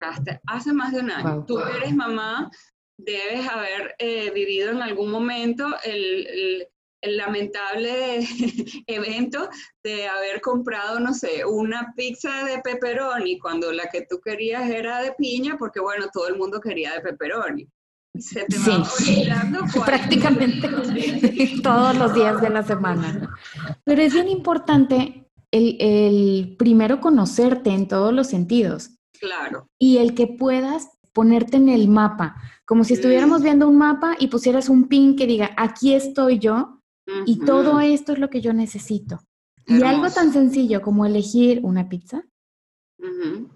[0.00, 1.44] Hasta hace más de un año.
[1.46, 2.50] Tú eres mamá,
[2.96, 6.68] debes haber eh, vivido en algún momento el,
[7.04, 8.20] el lamentable
[8.86, 9.48] evento
[9.82, 15.02] de haber comprado, no sé, una pizza de pepperoni cuando la que tú querías era
[15.02, 17.68] de piña, porque bueno, todo el mundo quería de pepperoni.
[18.18, 19.28] Se te va sí,
[19.84, 20.68] prácticamente
[21.62, 23.36] todos los días de la semana.
[23.84, 25.23] Pero es bien importante
[25.54, 28.90] el, el primero conocerte en todos los sentidos.
[29.18, 29.68] Claro.
[29.78, 32.36] Y el que puedas ponerte en el mapa,
[32.66, 36.80] como si estuviéramos viendo un mapa y pusieras un pin que diga, aquí estoy yo,
[37.26, 39.20] y todo esto es lo que yo necesito.
[39.66, 42.24] Y algo tan sencillo como elegir una pizza,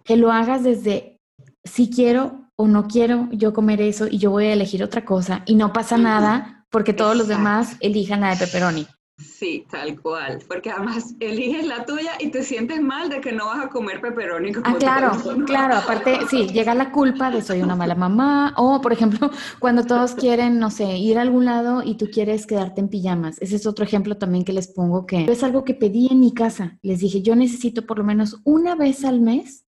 [0.05, 1.19] que lo hagas desde
[1.65, 5.43] si quiero o no quiero yo comer eso y yo voy a elegir otra cosa
[5.47, 8.87] y no pasa nada porque todos los demás elijan la de pepperoni.
[9.19, 13.47] Sí, tal cual, porque además eliges la tuya y te sientes mal de que no
[13.47, 14.53] vas a comer pepperoni.
[14.63, 15.13] ah, claro,
[15.45, 19.85] claro, aparte, sí, llega la culpa de soy una mala mamá, o por ejemplo, cuando
[19.85, 23.39] todos quieren, no sé, ir a algún lado y tú quieres quedarte en pijamas.
[23.41, 26.33] Ese es otro ejemplo también que les pongo, que es algo que pedí en mi
[26.33, 26.79] casa.
[26.83, 29.67] Les dije, yo necesito por lo menos una vez al mes,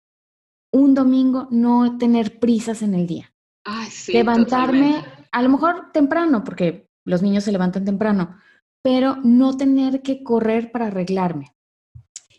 [0.70, 3.34] un domingo, no tener prisas en el día.
[3.64, 8.36] Ay, sí, Levantarme, a lo mejor temprano, porque los niños se levantan temprano
[8.82, 11.54] pero no tener que correr para arreglarme.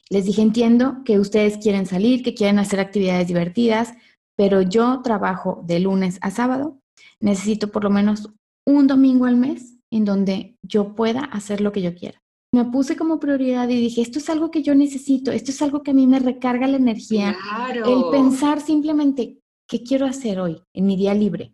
[0.09, 3.93] Les dije, entiendo que ustedes quieren salir, que quieren hacer actividades divertidas,
[4.35, 6.79] pero yo trabajo de lunes a sábado.
[7.19, 8.29] Necesito por lo menos
[8.65, 12.19] un domingo al mes en donde yo pueda hacer lo que yo quiera.
[12.53, 15.81] Me puse como prioridad y dije, esto es algo que yo necesito, esto es algo
[15.81, 17.35] que a mí me recarga la energía.
[17.73, 21.53] El pensar simplemente, ¿qué quiero hacer hoy en mi día libre?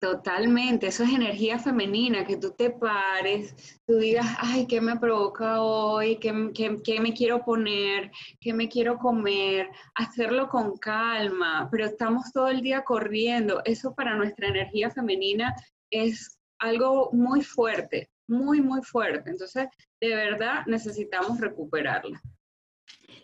[0.00, 5.60] Totalmente, eso es energía femenina, que tú te pares, tú digas, ay, ¿qué me provoca
[5.60, 6.16] hoy?
[6.16, 8.10] ¿Qué, me quiero poner?
[8.40, 9.68] ¿Qué me quiero comer?
[9.94, 13.60] Hacerlo con calma, pero estamos todo el día corriendo.
[13.66, 15.54] Eso para nuestra energía femenina
[15.90, 19.28] es algo muy fuerte, muy, muy fuerte.
[19.28, 19.68] Entonces,
[20.00, 22.22] de verdad necesitamos recuperarla.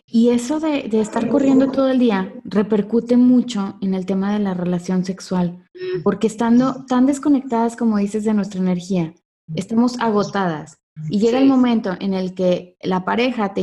[0.09, 4.53] Y eso de, estar corriendo todo el día repercute mucho en el tema de la
[4.53, 5.65] relación sexual,
[6.03, 9.13] porque estando tan desconectadas como dices de nuestra energía,
[9.55, 10.77] estamos agotadas.
[11.09, 13.61] Y llega el momento en el que la pareja te,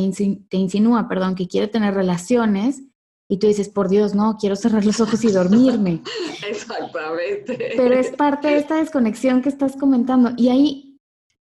[0.48, 2.82] te insinúa, perdón, que quiere tener relaciones
[3.26, 6.02] y tú dices, por Dios, no, quiero cerrar los ojos y dormirme.
[6.48, 7.72] Exactamente.
[7.74, 10.32] Pero es parte de esta desconexión que estás comentando.
[10.36, 10.98] Y ahí,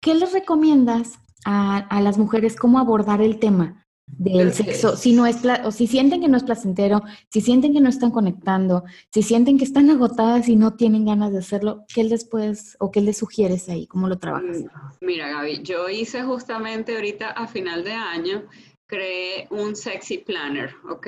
[0.02, 1.12] ¿qué les recomiendas
[1.44, 3.86] a, a las mujeres cómo abordar el tema?
[4.16, 7.80] Del sexo, si no es o si sienten que no es placentero, si sienten que
[7.80, 12.04] no están conectando, si sienten que están agotadas y no tienen ganas de hacerlo, ¿qué
[12.04, 13.86] les puedes o qué les sugieres ahí?
[13.86, 14.58] ¿Cómo lo trabajas?
[14.58, 14.66] Mm,
[15.06, 18.48] mira, Gaby, yo hice justamente ahorita a final de año,
[18.86, 21.06] creé un sexy planner, ¿ok?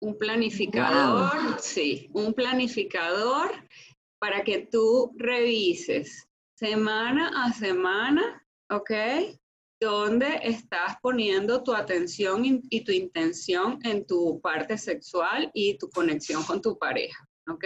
[0.00, 3.52] Un planificador, sí, un planificador
[4.18, 8.90] para que tú revises semana a semana, ¿ok?
[9.84, 16.42] Dónde estás poniendo tu atención y tu intención en tu parte sexual y tu conexión
[16.42, 17.64] con tu pareja, ¿ok?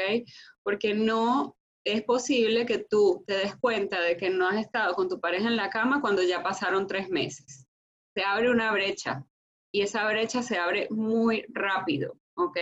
[0.63, 5.09] Porque no es posible que tú te des cuenta de que no has estado con
[5.09, 7.67] tu pareja en la cama cuando ya pasaron tres meses.
[8.15, 9.25] Se abre una brecha
[9.73, 12.59] y esa brecha se abre muy rápido, ¿ok?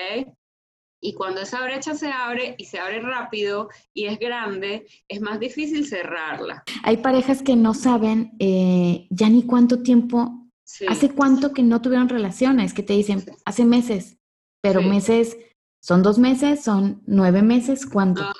[1.01, 5.39] Y cuando esa brecha se abre y se abre rápido y es grande, es más
[5.39, 6.65] difícil cerrarla.
[6.83, 10.49] Hay parejas que no saben eh, ya ni cuánto tiempo,
[10.89, 14.19] hace cuánto que no tuvieron relaciones, que te dicen, hace meses,
[14.63, 15.37] pero meses,
[15.83, 18.23] son dos meses, son nueve meses, ¿cuánto?
[18.23, 18.35] Ajá,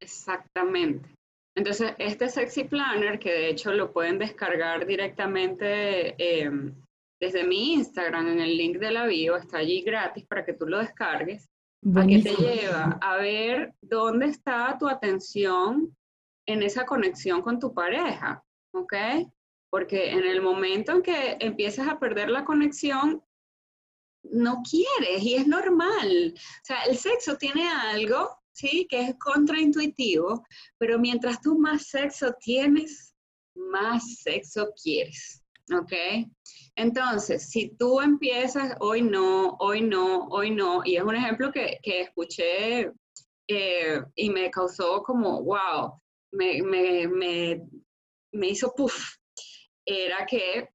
[0.00, 1.08] exactamente.
[1.56, 6.72] Entonces, este Sexy Planner, que de hecho lo pueden descargar directamente em,
[7.20, 10.66] desde mi Instagram, en el link de la bio, está allí gratis para que tú
[10.66, 11.48] lo descargues.
[11.94, 12.98] ¿A qué te lleva?
[13.00, 15.96] A ver dónde está tu atención
[16.46, 18.94] en esa conexión con tu pareja, ¿ok?
[19.70, 23.22] Porque en el momento en que empiezas a perder la conexión,
[24.24, 26.34] no quieres y es normal.
[26.36, 28.86] O sea, el sexo tiene algo, ¿sí?
[28.88, 30.44] Que es contraintuitivo,
[30.78, 33.14] pero mientras tú más sexo tienes,
[33.54, 35.37] más sexo quieres,
[35.70, 35.92] ¿ok?
[36.76, 41.78] Entonces, si tú empiezas, hoy no, hoy no, hoy no, y es un ejemplo que,
[41.82, 42.92] escuché
[43.48, 46.00] eh, y me causó como, wow,
[46.32, 47.60] me,
[48.42, 49.16] hizo puff,
[49.84, 50.68] era que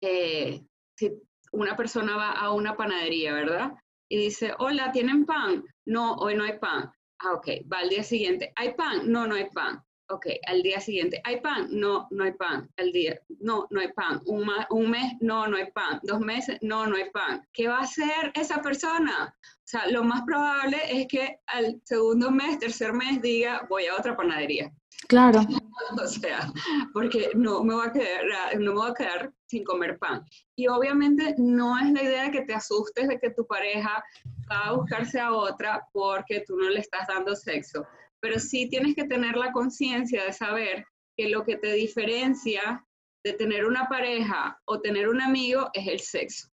[0.00, 0.62] eh,
[0.96, 1.12] si
[1.52, 3.72] una persona va a una panadería, ¿verdad?
[4.08, 5.64] Y dice, hola, ¿tienen pan?
[5.86, 6.90] No, hoy no hay pan.
[7.20, 9.10] Ah, ok, va al día siguiente, ¿hay pan?
[9.10, 9.82] No, no hay pan.
[10.10, 11.68] Ok, al día siguiente, ¿hay pan?
[11.70, 12.70] No, no hay pan.
[12.78, 14.22] Al día, no, no hay pan.
[14.24, 16.00] Un, un mes, no, no hay pan.
[16.02, 17.46] Dos meses, no, no hay pan.
[17.52, 19.34] ¿Qué va a hacer esa persona?
[19.42, 23.96] O sea, lo más probable es que al segundo mes, tercer mes diga, voy a
[23.96, 24.72] otra panadería.
[25.08, 25.40] Claro.
[26.02, 26.50] o sea,
[26.94, 30.24] porque no me, va a quedar, no me voy a quedar sin comer pan.
[30.56, 34.02] Y obviamente no es la idea que te asustes de que tu pareja
[34.50, 37.86] va a buscarse a otra porque tú no le estás dando sexo
[38.20, 40.84] pero sí tienes que tener la conciencia de saber
[41.16, 42.84] que lo que te diferencia
[43.24, 46.48] de tener una pareja o tener un amigo es el sexo.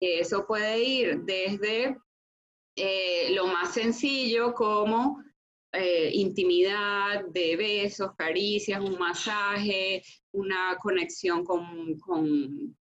[0.00, 1.96] Eso puede ir desde
[2.76, 5.22] eh, lo más sencillo como
[5.72, 12.76] eh, intimidad, de besos, caricias, un masaje, una conexión con, con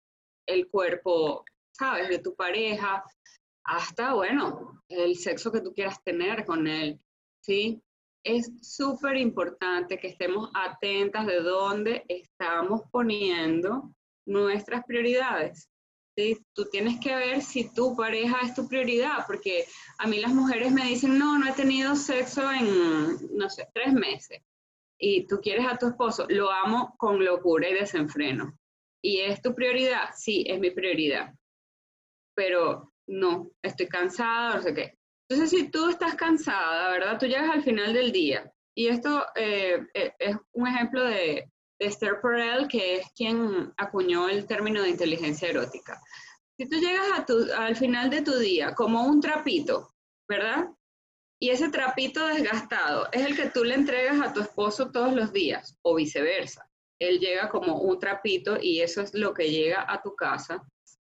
[0.46, 3.02] el cuerpo, ¿sabes?, de tu pareja,
[3.64, 7.00] hasta, bueno, el sexo que tú quieras tener con él,
[7.40, 7.80] ¿sí?
[8.24, 13.94] Es súper importante que estemos atentas de dónde estamos poniendo
[14.26, 15.70] nuestras prioridades.
[16.16, 16.38] ¿sí?
[16.54, 19.66] Tú tienes que ver si tu pareja es tu prioridad, porque
[19.98, 23.92] a mí las mujeres me dicen, no, no he tenido sexo en, no sé, tres
[23.92, 24.42] meses.
[24.98, 28.56] Y tú quieres a tu esposo, lo amo con locura y desenfreno.
[29.02, 30.10] ¿Y es tu prioridad?
[30.16, 31.34] Sí, es mi prioridad.
[32.34, 34.98] Pero no, estoy cansada, no sé qué.
[35.28, 37.18] Entonces, si tú estás cansada, ¿verdad?
[37.18, 38.52] Tú llegas al final del día.
[38.76, 44.46] Y esto eh, eh, es un ejemplo de, Esther Perel, que es quien acuñó el
[44.46, 46.00] término de inteligencia erótica.
[46.56, 47.24] Si tú llegas
[47.56, 49.92] al final de tu día como un trapito,
[50.28, 50.68] ¿verdad?
[51.40, 55.32] Y ese trapito desgastado es el que tú le entregas a tu esposo todos los
[55.32, 56.68] días, o viceversa.
[57.00, 60.62] Él llega como un trapito y eso es lo que llega a tu casa.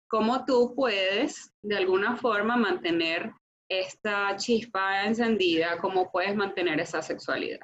[0.08, 3.32] ¿Cómo tú puedes, de alguna forma, mantener
[3.70, 7.60] esta chispa encendida, cómo puedes mantener esa sexualidad.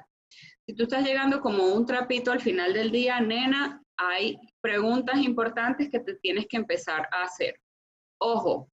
[0.65, 5.89] Si tú estás llegando como un trapito al final del día, nena, hay preguntas importantes
[5.91, 7.59] que te tienes que empezar a hacer.
[8.19, 8.69] Ojo,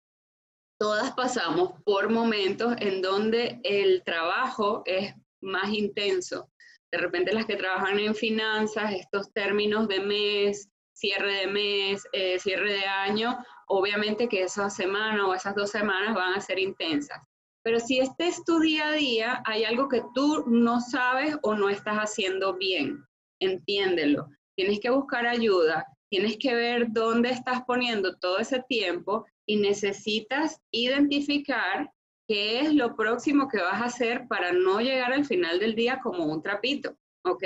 [0.78, 6.50] todas pasamos por momentos en donde el trabajo es más intenso.
[6.90, 12.38] De repente las que trabajan en finanzas, estos términos de mes, cierre de mes, eh,
[12.40, 13.38] cierre de año,
[13.70, 17.22] obviamente que esa semana o esas dos semanas van a ser intensas.
[17.62, 21.54] Pero si este es tu día a día, hay algo que tú no sabes o
[21.54, 23.04] no estás haciendo bien.
[23.40, 24.28] Entiéndelo.
[24.56, 30.60] Tienes que buscar ayuda, tienes que ver dónde estás poniendo todo ese tiempo y necesitas
[30.72, 31.90] identificar
[32.26, 36.00] qué es lo próximo que vas a hacer para no llegar al final del día
[36.02, 36.96] como un trapito.
[37.24, 37.44] ¿Ok?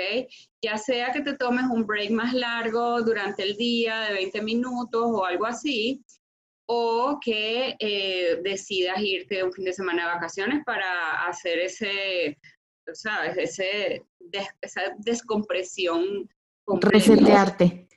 [0.61, 5.03] Ya sea que te tomes un break más largo durante el día de 20 minutos
[5.05, 6.03] o algo así,
[6.67, 12.39] o que eh, decidas irte un fin de semana de vacaciones para hacer ese,
[12.93, 13.37] ¿sabes?
[13.37, 14.03] Ese,
[14.61, 16.29] esa descompresión.
[16.65, 17.87] Resetearte.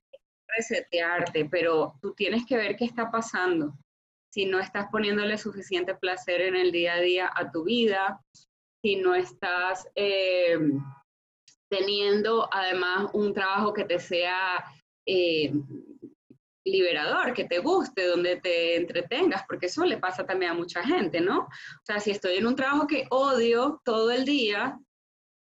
[0.56, 3.74] Resetearte, pero tú tienes que ver qué está pasando.
[4.30, 8.20] Si no estás poniéndole suficiente placer en el día a día a tu vida,
[8.82, 10.58] si no estás eh,
[11.68, 14.64] teniendo además un trabajo que te sea
[15.06, 15.52] eh,
[16.64, 21.20] liberador, que te guste, donde te entretengas, porque eso le pasa también a mucha gente,
[21.20, 21.40] ¿no?
[21.40, 24.78] O sea, si estoy en un trabajo que odio todo el día,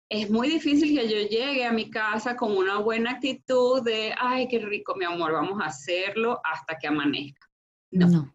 [0.09, 4.47] es muy difícil que yo llegue a mi casa con una buena actitud de, ay,
[4.49, 7.47] qué rico, mi amor, vamos a hacerlo hasta que amanezca.
[7.91, 8.33] No.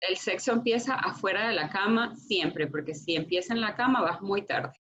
[0.00, 4.20] El sexo empieza afuera de la cama siempre, porque si empieza en la cama vas
[4.20, 4.72] muy tarde.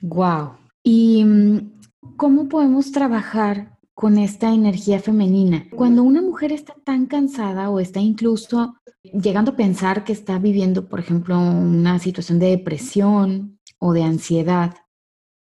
[0.00, 0.56] Wow.
[0.82, 1.80] ¿Y mm,
[2.16, 5.66] cómo podemos trabajar con esta energía femenina.
[5.74, 10.88] Cuando una mujer está tan cansada o está incluso llegando a pensar que está viviendo,
[10.88, 14.76] por ejemplo, una situación de depresión o de ansiedad.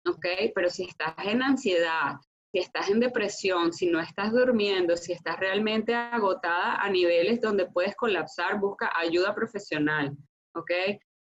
[0.07, 0.24] Ok,
[0.55, 2.12] pero si estás en ansiedad,
[2.53, 7.66] si estás en depresión, si no estás durmiendo, si estás realmente agotada a niveles donde
[7.66, 10.16] puedes colapsar, busca ayuda profesional.
[10.55, 10.70] Ok,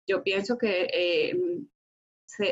[0.06, 1.34] yo pienso que eh,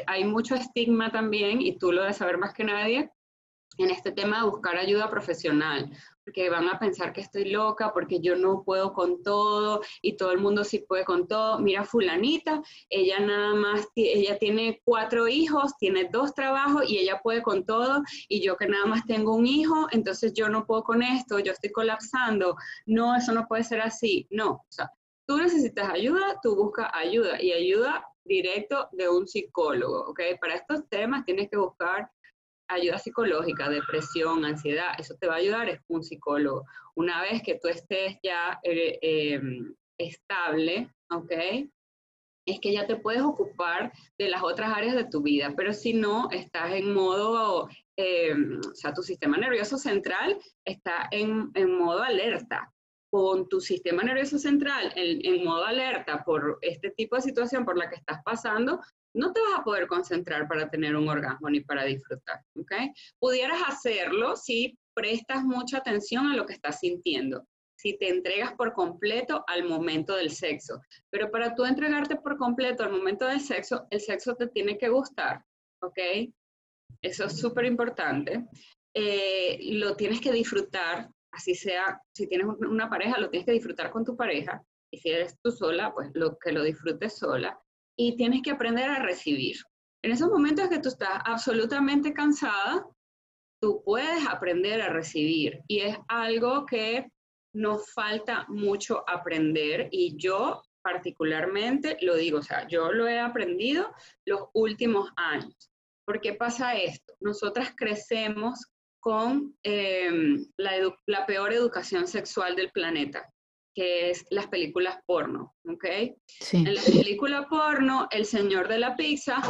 [0.06, 3.10] hay mucho estigma también, y tú lo debes saber más que nadie,
[3.78, 5.90] en este tema de buscar ayuda profesional,
[6.24, 10.32] porque van a pensar que estoy loca, porque yo no puedo con todo y todo
[10.32, 11.58] el mundo sí puede con todo.
[11.58, 17.42] Mira fulanita, ella nada más, ella tiene cuatro hijos, tiene dos trabajos y ella puede
[17.42, 21.02] con todo y yo que nada más tengo un hijo, entonces yo no puedo con
[21.02, 22.56] esto, yo estoy colapsando.
[22.86, 24.26] No, eso no puede ser así.
[24.30, 24.90] No, o sea,
[25.26, 30.20] tú necesitas ayuda, tú buscas ayuda y ayuda directo de un psicólogo, ¿ok?
[30.40, 32.08] Para estos temas tienes que buscar
[32.68, 36.64] ayuda psicológica, depresión, ansiedad, eso te va a ayudar, es un psicólogo.
[36.94, 41.32] Una vez que tú estés ya eh, em, estable, ¿ok?
[42.46, 45.92] Es que ya te puedes ocupar de las otras áreas de tu vida, pero si
[45.92, 52.02] no, estás en modo, em, o sea, tu sistema nervioso central está en, en modo
[52.02, 52.72] alerta.
[53.10, 57.88] Con tu sistema nervioso central en, modo alerta por este tipo de situación por la
[57.88, 58.80] que estás pasando,
[59.14, 62.72] no te vas a poder concentrar para tener un orgasmo ni para disfrutar, ¿ok?
[63.18, 67.46] Pudieras hacerlo si prestas mucha atención a lo que estás sintiendo,
[67.76, 70.80] si te entregas por completo al momento del sexo.
[71.10, 74.88] Pero para tú entregarte por completo al momento del sexo, el sexo te tiene que
[74.88, 75.44] gustar,
[75.82, 75.98] ¿ok?
[77.02, 78.46] Eso es súper importante.
[78.94, 83.90] Eh, lo tienes que disfrutar, así sea, si tienes una pareja, lo tienes que disfrutar
[83.90, 84.62] con tu pareja.
[84.92, 87.58] Y si eres tú sola, pues lo que lo disfrutes sola
[87.96, 89.56] y tienes que aprender a recibir.
[90.02, 92.86] En esos momentos que tú estás absolutamente cansada,
[93.60, 97.10] tú puedes aprender a recibir y es algo que
[97.54, 103.92] nos falta mucho aprender y yo particularmente lo digo, o sea, yo lo he aprendido
[104.24, 105.70] los últimos años.
[106.06, 107.14] ¿Por qué pasa esto?
[107.20, 108.66] Nosotras crecemos
[109.00, 110.72] con em, la,
[111.06, 113.28] la peor educación sexual del planeta
[113.74, 115.84] que es las películas porno, ¿ok?
[116.52, 119.40] En la película porno, el señor de la pizza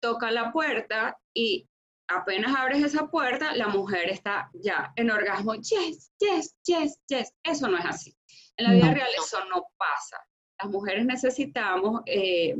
[0.00, 1.68] toca la puerta y
[2.08, 7.32] apenas abres esa puerta, la mujer está ya en orgasmo, yes, yes, yes, yes.
[7.42, 8.16] Eso no es así.
[8.56, 10.18] En la vida real eso no pasa.
[10.62, 12.54] Las mujeres necesitamos, eh,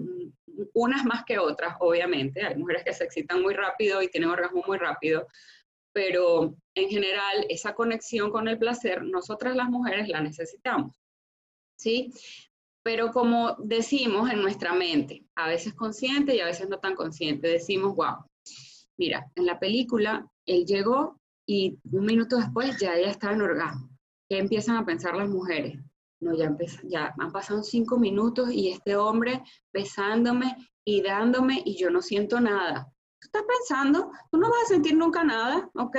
[0.72, 2.44] unas más que otras, obviamente.
[2.44, 5.26] Hay mujeres que se excitan muy rápido y tienen orgasmo muy rápido,
[5.94, 11.00] pero en general esa conexión con el placer, nosotras las mujeres la necesitamos,
[11.78, 12.12] ¿sí?
[12.82, 17.46] Pero como decimos en nuestra mente, a veces consciente y a veces no tan consciente,
[17.46, 18.16] decimos, wow,
[18.98, 23.88] mira, en la película él llegó y un minuto después ya ella estaba en orgasmo.
[24.28, 25.78] ¿Qué empiezan a pensar las mujeres?
[26.20, 29.42] No, ya, ya han pasado cinco minutos y este hombre
[29.72, 32.93] besándome y dándome y yo no siento nada
[33.26, 35.96] estás pensando, tú no vas a sentir nunca nada, ¿ok?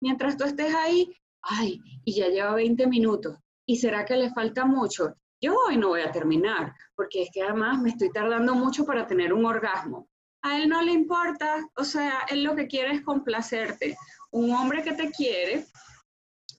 [0.00, 4.64] Mientras tú estés ahí, ay, y ya lleva 20 minutos, ¿y será que le falta
[4.64, 5.14] mucho?
[5.40, 9.06] Yo hoy no voy a terminar, porque es que además me estoy tardando mucho para
[9.06, 10.08] tener un orgasmo.
[10.42, 13.96] A él no le importa, o sea, él lo que quiere es complacerte.
[14.30, 15.66] Un hombre que te quiere,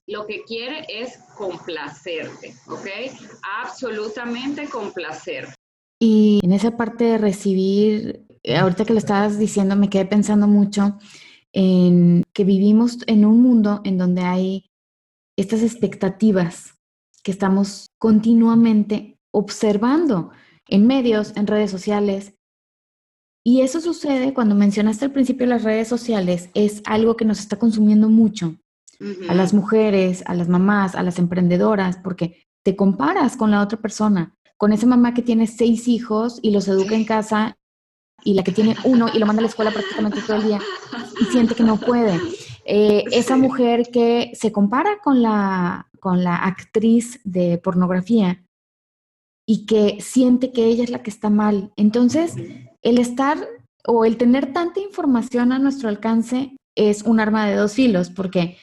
[0.08, 2.86] lo que quiere es complacerte, ¿ok?
[3.62, 5.48] Absolutamente complacer.
[6.00, 10.98] Y en esa parte de recibir ahorita que lo estabas diciendo, me quedé pensando mucho
[11.52, 14.70] en que vivimos en un mundo en donde hay
[15.36, 16.74] estas expectativas
[17.22, 20.30] que estamos continuamente observando
[20.68, 22.34] en medios, en redes sociales.
[23.44, 27.58] Y eso sucede cuando mencionaste al principio las redes sociales, es algo que nos está
[27.58, 28.56] consumiendo mucho.
[29.28, 33.78] A las mujeres, a las mamás, a las emprendedoras, porque te comparas con la otra
[33.78, 37.58] persona, con esa mamá que tiene seis hijos y los educa en casa
[38.24, 40.60] y la que tiene uno y lo manda a la escuela prácticamente todo el día
[41.20, 42.20] y siente que no puede.
[42.64, 48.44] Eh, esa mujer que se compara con la, con la actriz de pornografía
[49.46, 51.72] y que siente que ella es la que está mal.
[51.76, 52.34] Entonces,
[52.82, 53.38] el estar
[53.86, 58.58] o el tener tanta información a nuestro alcance es un arma de dos filos, porque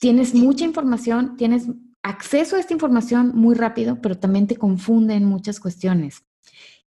[0.00, 1.68] tienes mucha información, tienes
[2.02, 6.24] acceso a esta información muy rápido, pero también te confunde en muchas cuestiones.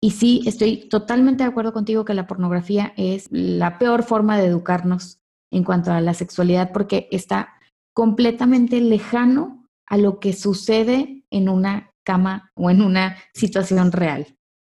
[0.01, 4.47] Y sí, estoy totalmente de acuerdo contigo que la pornografía es la peor forma de
[4.47, 5.21] educarnos
[5.51, 7.55] en cuanto a la sexualidad porque está
[7.95, 14.27] completamente lejano a lo que sucede en una cama o en una situación real.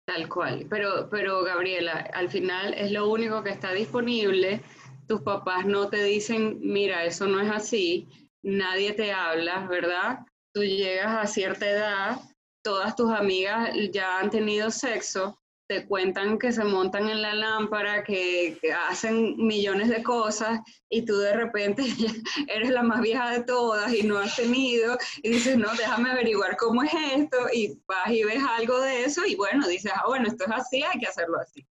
[0.07, 4.62] Tal cual, pero, pero Gabriela, al final es lo único que está disponible.
[5.07, 8.09] Tus papás no te dicen, mira, eso no es así,
[8.43, 10.21] nadie te habla, ¿verdad?
[10.53, 12.21] Tú llegas a cierta edad,
[12.62, 15.40] todas tus amigas ya han tenido sexo,
[15.70, 18.58] te cuentan que se montan en la lámpara, que,
[18.88, 20.58] hacen millones de cosas
[20.88, 21.84] y tú de repente
[22.48, 26.56] eres la más vieja de todas y no has tenido y dices, no, déjame averiguar
[26.56, 30.26] cómo es esto y vas y ves algo de eso y bueno, dices, ah, bueno,
[30.26, 31.64] esto es así, hay que hacerlo así.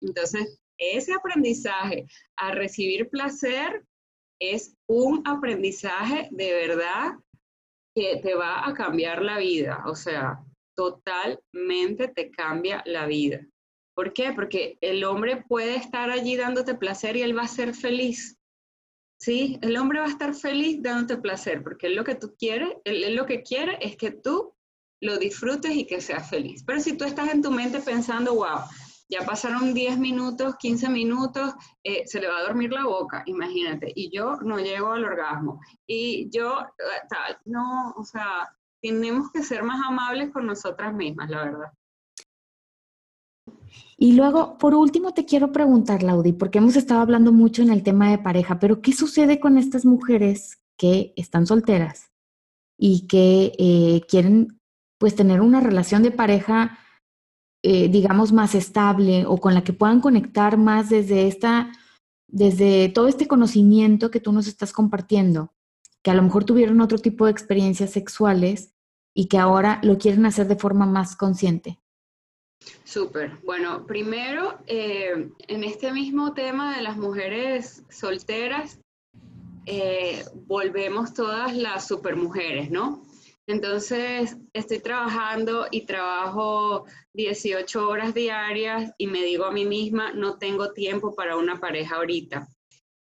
[0.00, 2.06] Entonces, ese aprendizaje
[2.36, 3.84] a recibir placer
[4.40, 7.12] es un aprendizaje de verdad
[8.22, 10.40] te va a cambiar la vida, o sea,
[10.76, 13.40] totalmente te cambia la vida.
[13.94, 14.32] ¿Por qué?
[14.32, 18.38] Porque el hombre puede estar allí dándote placer y él va a ser feliz.
[19.20, 19.58] ¿Sí?
[19.62, 23.16] El hombre va a estar feliz dándote placer, porque él lo que tú quieres, él,
[23.16, 24.54] lo que quiere es que tú
[25.00, 26.62] lo disfrutes y que seas feliz.
[26.64, 28.60] Pero si tú estás en tu mente pensando, wow,
[29.08, 33.92] ya pasaron 10 minutos, 15 minutos, eh, se le va a dormir la boca, imagínate,
[33.94, 39.42] y yo no llego al orgasmo, y yo eh, tal, no, o sea, tenemos que
[39.42, 41.72] ser más amables con nosotras mismas, la verdad.
[43.96, 47.82] Y luego, por último, te quiero preguntar, Laudi, porque hemos estado hablando mucho en el
[47.82, 52.12] tema de pareja, pero ¿qué sucede con estas mujeres que están solteras
[52.78, 54.60] y que eh, quieren
[54.98, 56.78] pues tener una relación de pareja
[57.62, 61.72] eh, digamos, más estable o con la que puedan conectar más desde esta,
[62.28, 65.52] desde todo este conocimiento que tú nos estás compartiendo,
[66.02, 68.74] que a lo mejor tuvieron otro tipo de experiencias sexuales
[69.14, 71.80] y que ahora lo quieren hacer de forma más consciente.
[72.84, 73.38] Súper.
[73.44, 78.78] Bueno, primero, eh, en este mismo tema de las mujeres solteras,
[79.66, 83.02] eh, volvemos todas las supermujeres, ¿no?
[83.48, 86.84] Entonces, estoy trabajando y trabajo
[87.14, 91.96] 18 horas diarias y me digo a mí misma, no tengo tiempo para una pareja
[91.96, 92.46] ahorita.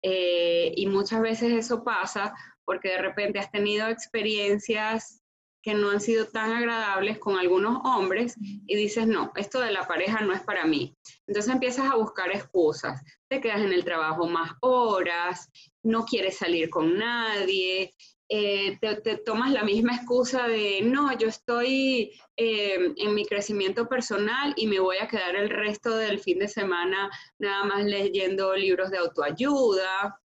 [0.02, 2.34] Eh, y muchas veces eso pasa
[2.66, 5.22] porque de repente has tenido experiencias
[5.62, 9.88] que no han sido tan agradables con algunos hombres y dices, no, esto de la
[9.88, 10.94] pareja no es para mí.
[11.26, 15.50] Entonces empiezas a buscar excusas, te quedas en el trabajo más horas,
[15.82, 17.94] no quieres salir con nadie,
[18.36, 24.56] eh, te, tomas la misma excusa de, no, yo estoy eh, en mi crecimiento personal
[24.58, 28.90] y me voy a quedar el resto del fin de semana nada más leyendo libros
[28.90, 30.20] de autoayuda.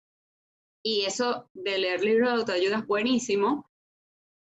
[0.82, 3.70] Y eso de leer libros de autoayuda es buenísimo,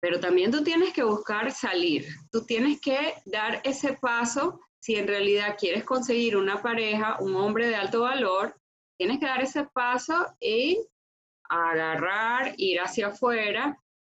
[0.00, 2.06] pero también tú tienes que buscar salir.
[2.30, 7.66] Tú tienes que dar ese paso si en realidad quieres conseguir una pareja, un hombre
[7.66, 8.54] de alto valor,
[8.96, 10.78] tienes que dar ese paso y
[11.48, 13.78] agarrar, ir hacia afuera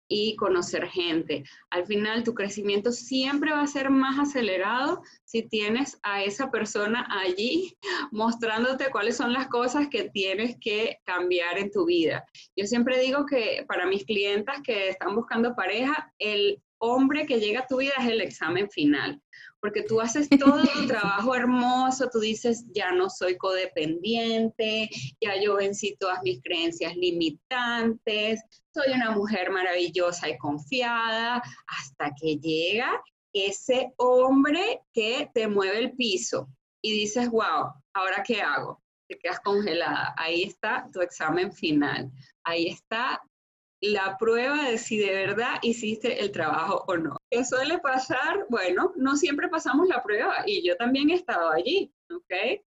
[0.09, 1.45] y conocer gente.
[1.71, 7.07] Al final tu crecimiento siempre va a ser más acelerado si tienes a esa persona
[7.11, 7.77] allí
[8.11, 12.25] mostrándote cuáles son las cosas que tienes que cambiar en tu vida.
[12.57, 17.61] Yo siempre digo que para mis clientas que están buscando pareja, el hombre que llega
[17.61, 19.21] a tu vida es el examen final
[19.61, 24.89] porque tú haces todo tu trabajo hermoso, tú dices, ya no soy codependiente,
[25.21, 28.43] ya yo vencí todas mis creencias limitantes,
[28.73, 33.03] soy una mujer maravillosa y confiada, hasta que llega
[33.33, 36.49] ese hombre que te mueve el piso
[36.83, 38.83] y dices, wow, ¿ahora qué hago?
[39.09, 40.15] Te quedas congelada.
[40.17, 42.11] Ahí está tu examen final.
[42.45, 43.21] Ahí está
[43.81, 47.17] la prueba de si de verdad hiciste el trabajo o no.
[47.31, 48.47] ¿Qué suele pasar?
[48.49, 52.63] Bueno, no siempre pasamos la prueba y yo también he estado allí, ¿ok?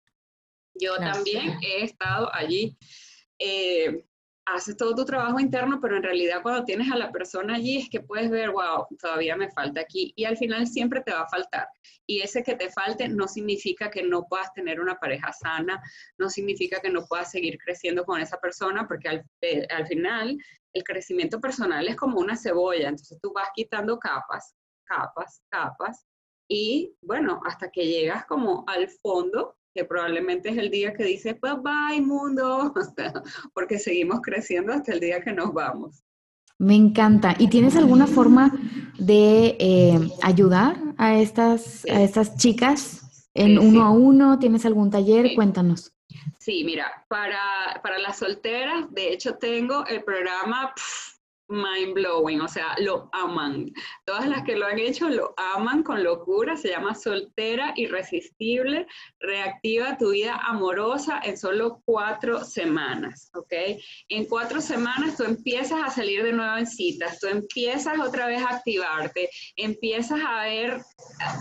[0.75, 2.77] Yo también he estado allí.
[3.39, 4.05] Eh,
[4.55, 7.89] haces todo tu trabajo interno, pero en realidad cuando tienes a la persona allí es
[7.89, 10.13] que puedes ver, wow, todavía me falta aquí.
[10.15, 11.67] Y al final siempre te va a faltar.
[12.05, 15.81] Y ese que te falte no significa que no puedas tener una pareja sana,
[16.17, 20.37] no significa que no puedas seguir creciendo con esa persona, porque al, eh, al final
[20.73, 24.55] el crecimiento personal es como una cebolla, entonces tú vas quitando capas,
[24.85, 26.05] capas, capas,
[26.47, 31.35] y bueno, hasta que llegas como al fondo, que probablemente es el día que dices,
[31.39, 32.73] bye bye mundo,
[33.53, 36.03] porque seguimos creciendo hasta el día que nos vamos.
[36.57, 37.35] Me encanta.
[37.39, 38.51] ¿Y tienes alguna forma
[38.97, 44.39] de eh, ayudar a estas, a estas chicas en uno a uno?
[44.39, 45.35] ¿Tienes algún taller?
[45.35, 45.93] Cuéntanos.
[46.37, 50.73] Sí, mira, para, para las solteras, de hecho tengo el programa
[51.49, 53.73] mind blowing, o sea, lo aman.
[54.05, 58.85] Todas las que lo han hecho lo aman con locura, se llama soltera irresistible,
[59.19, 63.53] reactiva tu vida amorosa en solo cuatro semanas, ¿ok?
[64.09, 68.41] En cuatro semanas tú empiezas a salir de nuevo en citas, tú empiezas otra vez
[68.41, 70.81] a activarte, empiezas a ver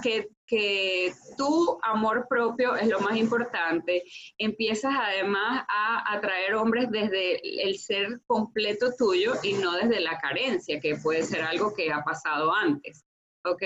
[0.03, 4.03] que que tu amor propio es lo más importante,
[4.39, 10.81] empiezas además a atraer hombres desde el ser completo tuyo y no desde la carencia,
[10.81, 13.05] que puede ser algo que ha pasado antes.
[13.45, 13.63] ¿Ok?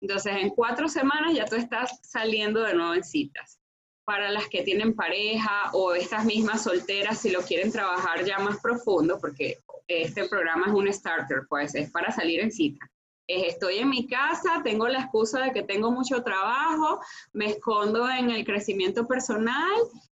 [0.00, 3.58] Entonces, en cuatro semanas ya tú estás saliendo de nuevo en citas.
[4.04, 8.60] Para las que tienen pareja o estas mismas solteras, si lo quieren trabajar ya más
[8.60, 9.58] profundo, porque
[9.88, 12.88] este programa es un starter, pues es para salir en cita
[13.26, 17.00] estoy en mi casa, tengo la excusa de que tengo mucho trabajo,
[17.32, 19.74] me escondo en el crecimiento personal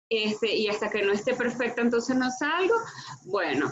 [0.09, 2.75] este, y hasta que no esté perfecta entonces no salgo.
[3.25, 3.71] Bueno,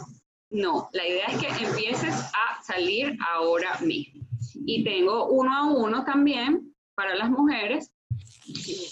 [0.49, 4.25] no, la idea es que empieces a salir ahora mismo.
[4.65, 7.91] Y tengo uno a uno también para las mujeres.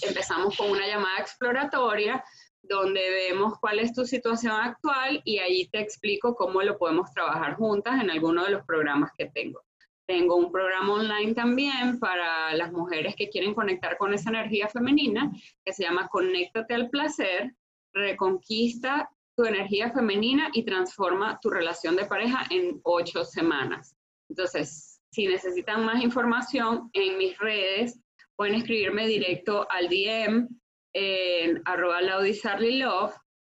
[0.01, 2.23] Empezamos con una llamada exploratoria
[2.61, 7.55] donde vemos cuál es tu situación actual y ahí te explico cómo lo podemos trabajar
[7.55, 9.61] juntas en alguno de los programas que tengo.
[10.07, 15.31] Tengo un programa online también para las mujeres que quieren conectar con esa energía femenina
[15.63, 17.55] que se llama Conéctate al placer,
[17.93, 23.95] reconquista tu energía femenina y transforma tu relación de pareja en ocho semanas.
[24.29, 27.99] Entonces, si necesitan más información en mis redes,
[28.35, 30.47] pueden escribirme directo al DM
[30.93, 32.01] en arroba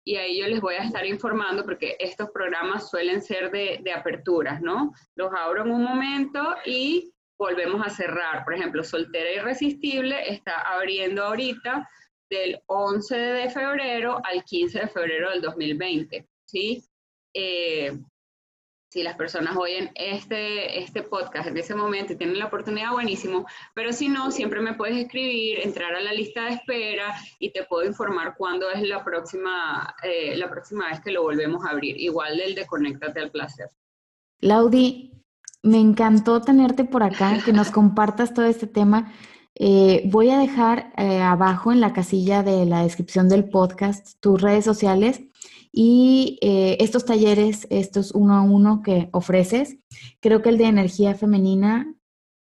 [0.03, 3.91] y ahí yo les voy a estar informando porque estos programas suelen ser de, de
[3.91, 4.93] aperturas, ¿no?
[5.15, 8.43] Los abro en un momento y volvemos a cerrar.
[8.43, 11.87] Por ejemplo, Soltera Irresistible está abriendo ahorita
[12.29, 16.83] del 11 de febrero al 15 de febrero del 2020, ¿sí?
[17.33, 17.91] Eh,
[18.91, 23.45] si las personas oyen este, este podcast en ese momento y tienen la oportunidad, buenísimo.
[23.73, 27.63] Pero si no, siempre me puedes escribir, entrar a la lista de espera y te
[27.63, 31.97] puedo informar cuándo es la próxima, eh, la próxima vez que lo volvemos a abrir.
[32.01, 33.69] Igual del de Conéctate al Placer.
[34.41, 35.13] Laudi,
[35.63, 39.13] me encantó tenerte por acá, que nos compartas todo este tema.
[39.55, 44.41] Eh, voy a dejar eh, abajo en la casilla de la descripción del podcast tus
[44.41, 45.21] redes sociales
[45.71, 49.77] y eh, estos talleres, estos uno a uno que ofreces,
[50.19, 51.95] creo que el de energía femenina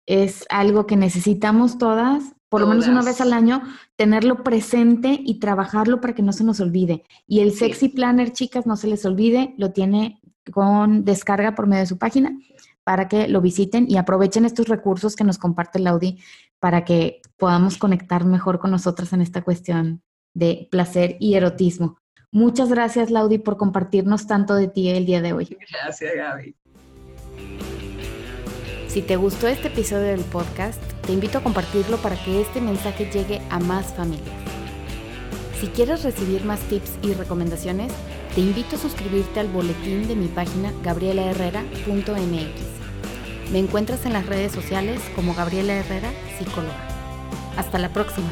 [0.05, 3.61] es algo que necesitamos todas, por lo menos una vez al año,
[3.95, 7.03] tenerlo presente y trabajarlo para que no se nos olvide.
[7.25, 10.19] Y el Sexy Planner, chicas, no se les olvide, lo tiene
[10.51, 12.37] con descarga por medio de su página
[12.83, 16.19] para que lo visiten y aprovechen estos recursos que nos comparte Laudi
[16.59, 20.03] para que podamos conectar mejor con nosotras en esta cuestión
[20.33, 21.97] de placer y erotismo.
[22.33, 25.55] Muchas gracias, Laudi, por compartirnos tanto de ti el día de hoy.
[25.71, 26.55] Gracias, Gaby.
[28.87, 33.05] Si te gustó este episodio del podcast, te invito a compartirlo para que este mensaje
[33.05, 34.35] llegue a más familias.
[35.61, 37.93] Si quieres recibir más tips y recomendaciones,
[38.33, 43.51] te invito a suscribirte al boletín de mi página gabrielaherrera.mx.
[43.51, 46.09] Me encuentras en las redes sociales como Gabriela Herrera,
[46.39, 46.87] psicóloga.
[47.57, 48.31] Hasta la próxima.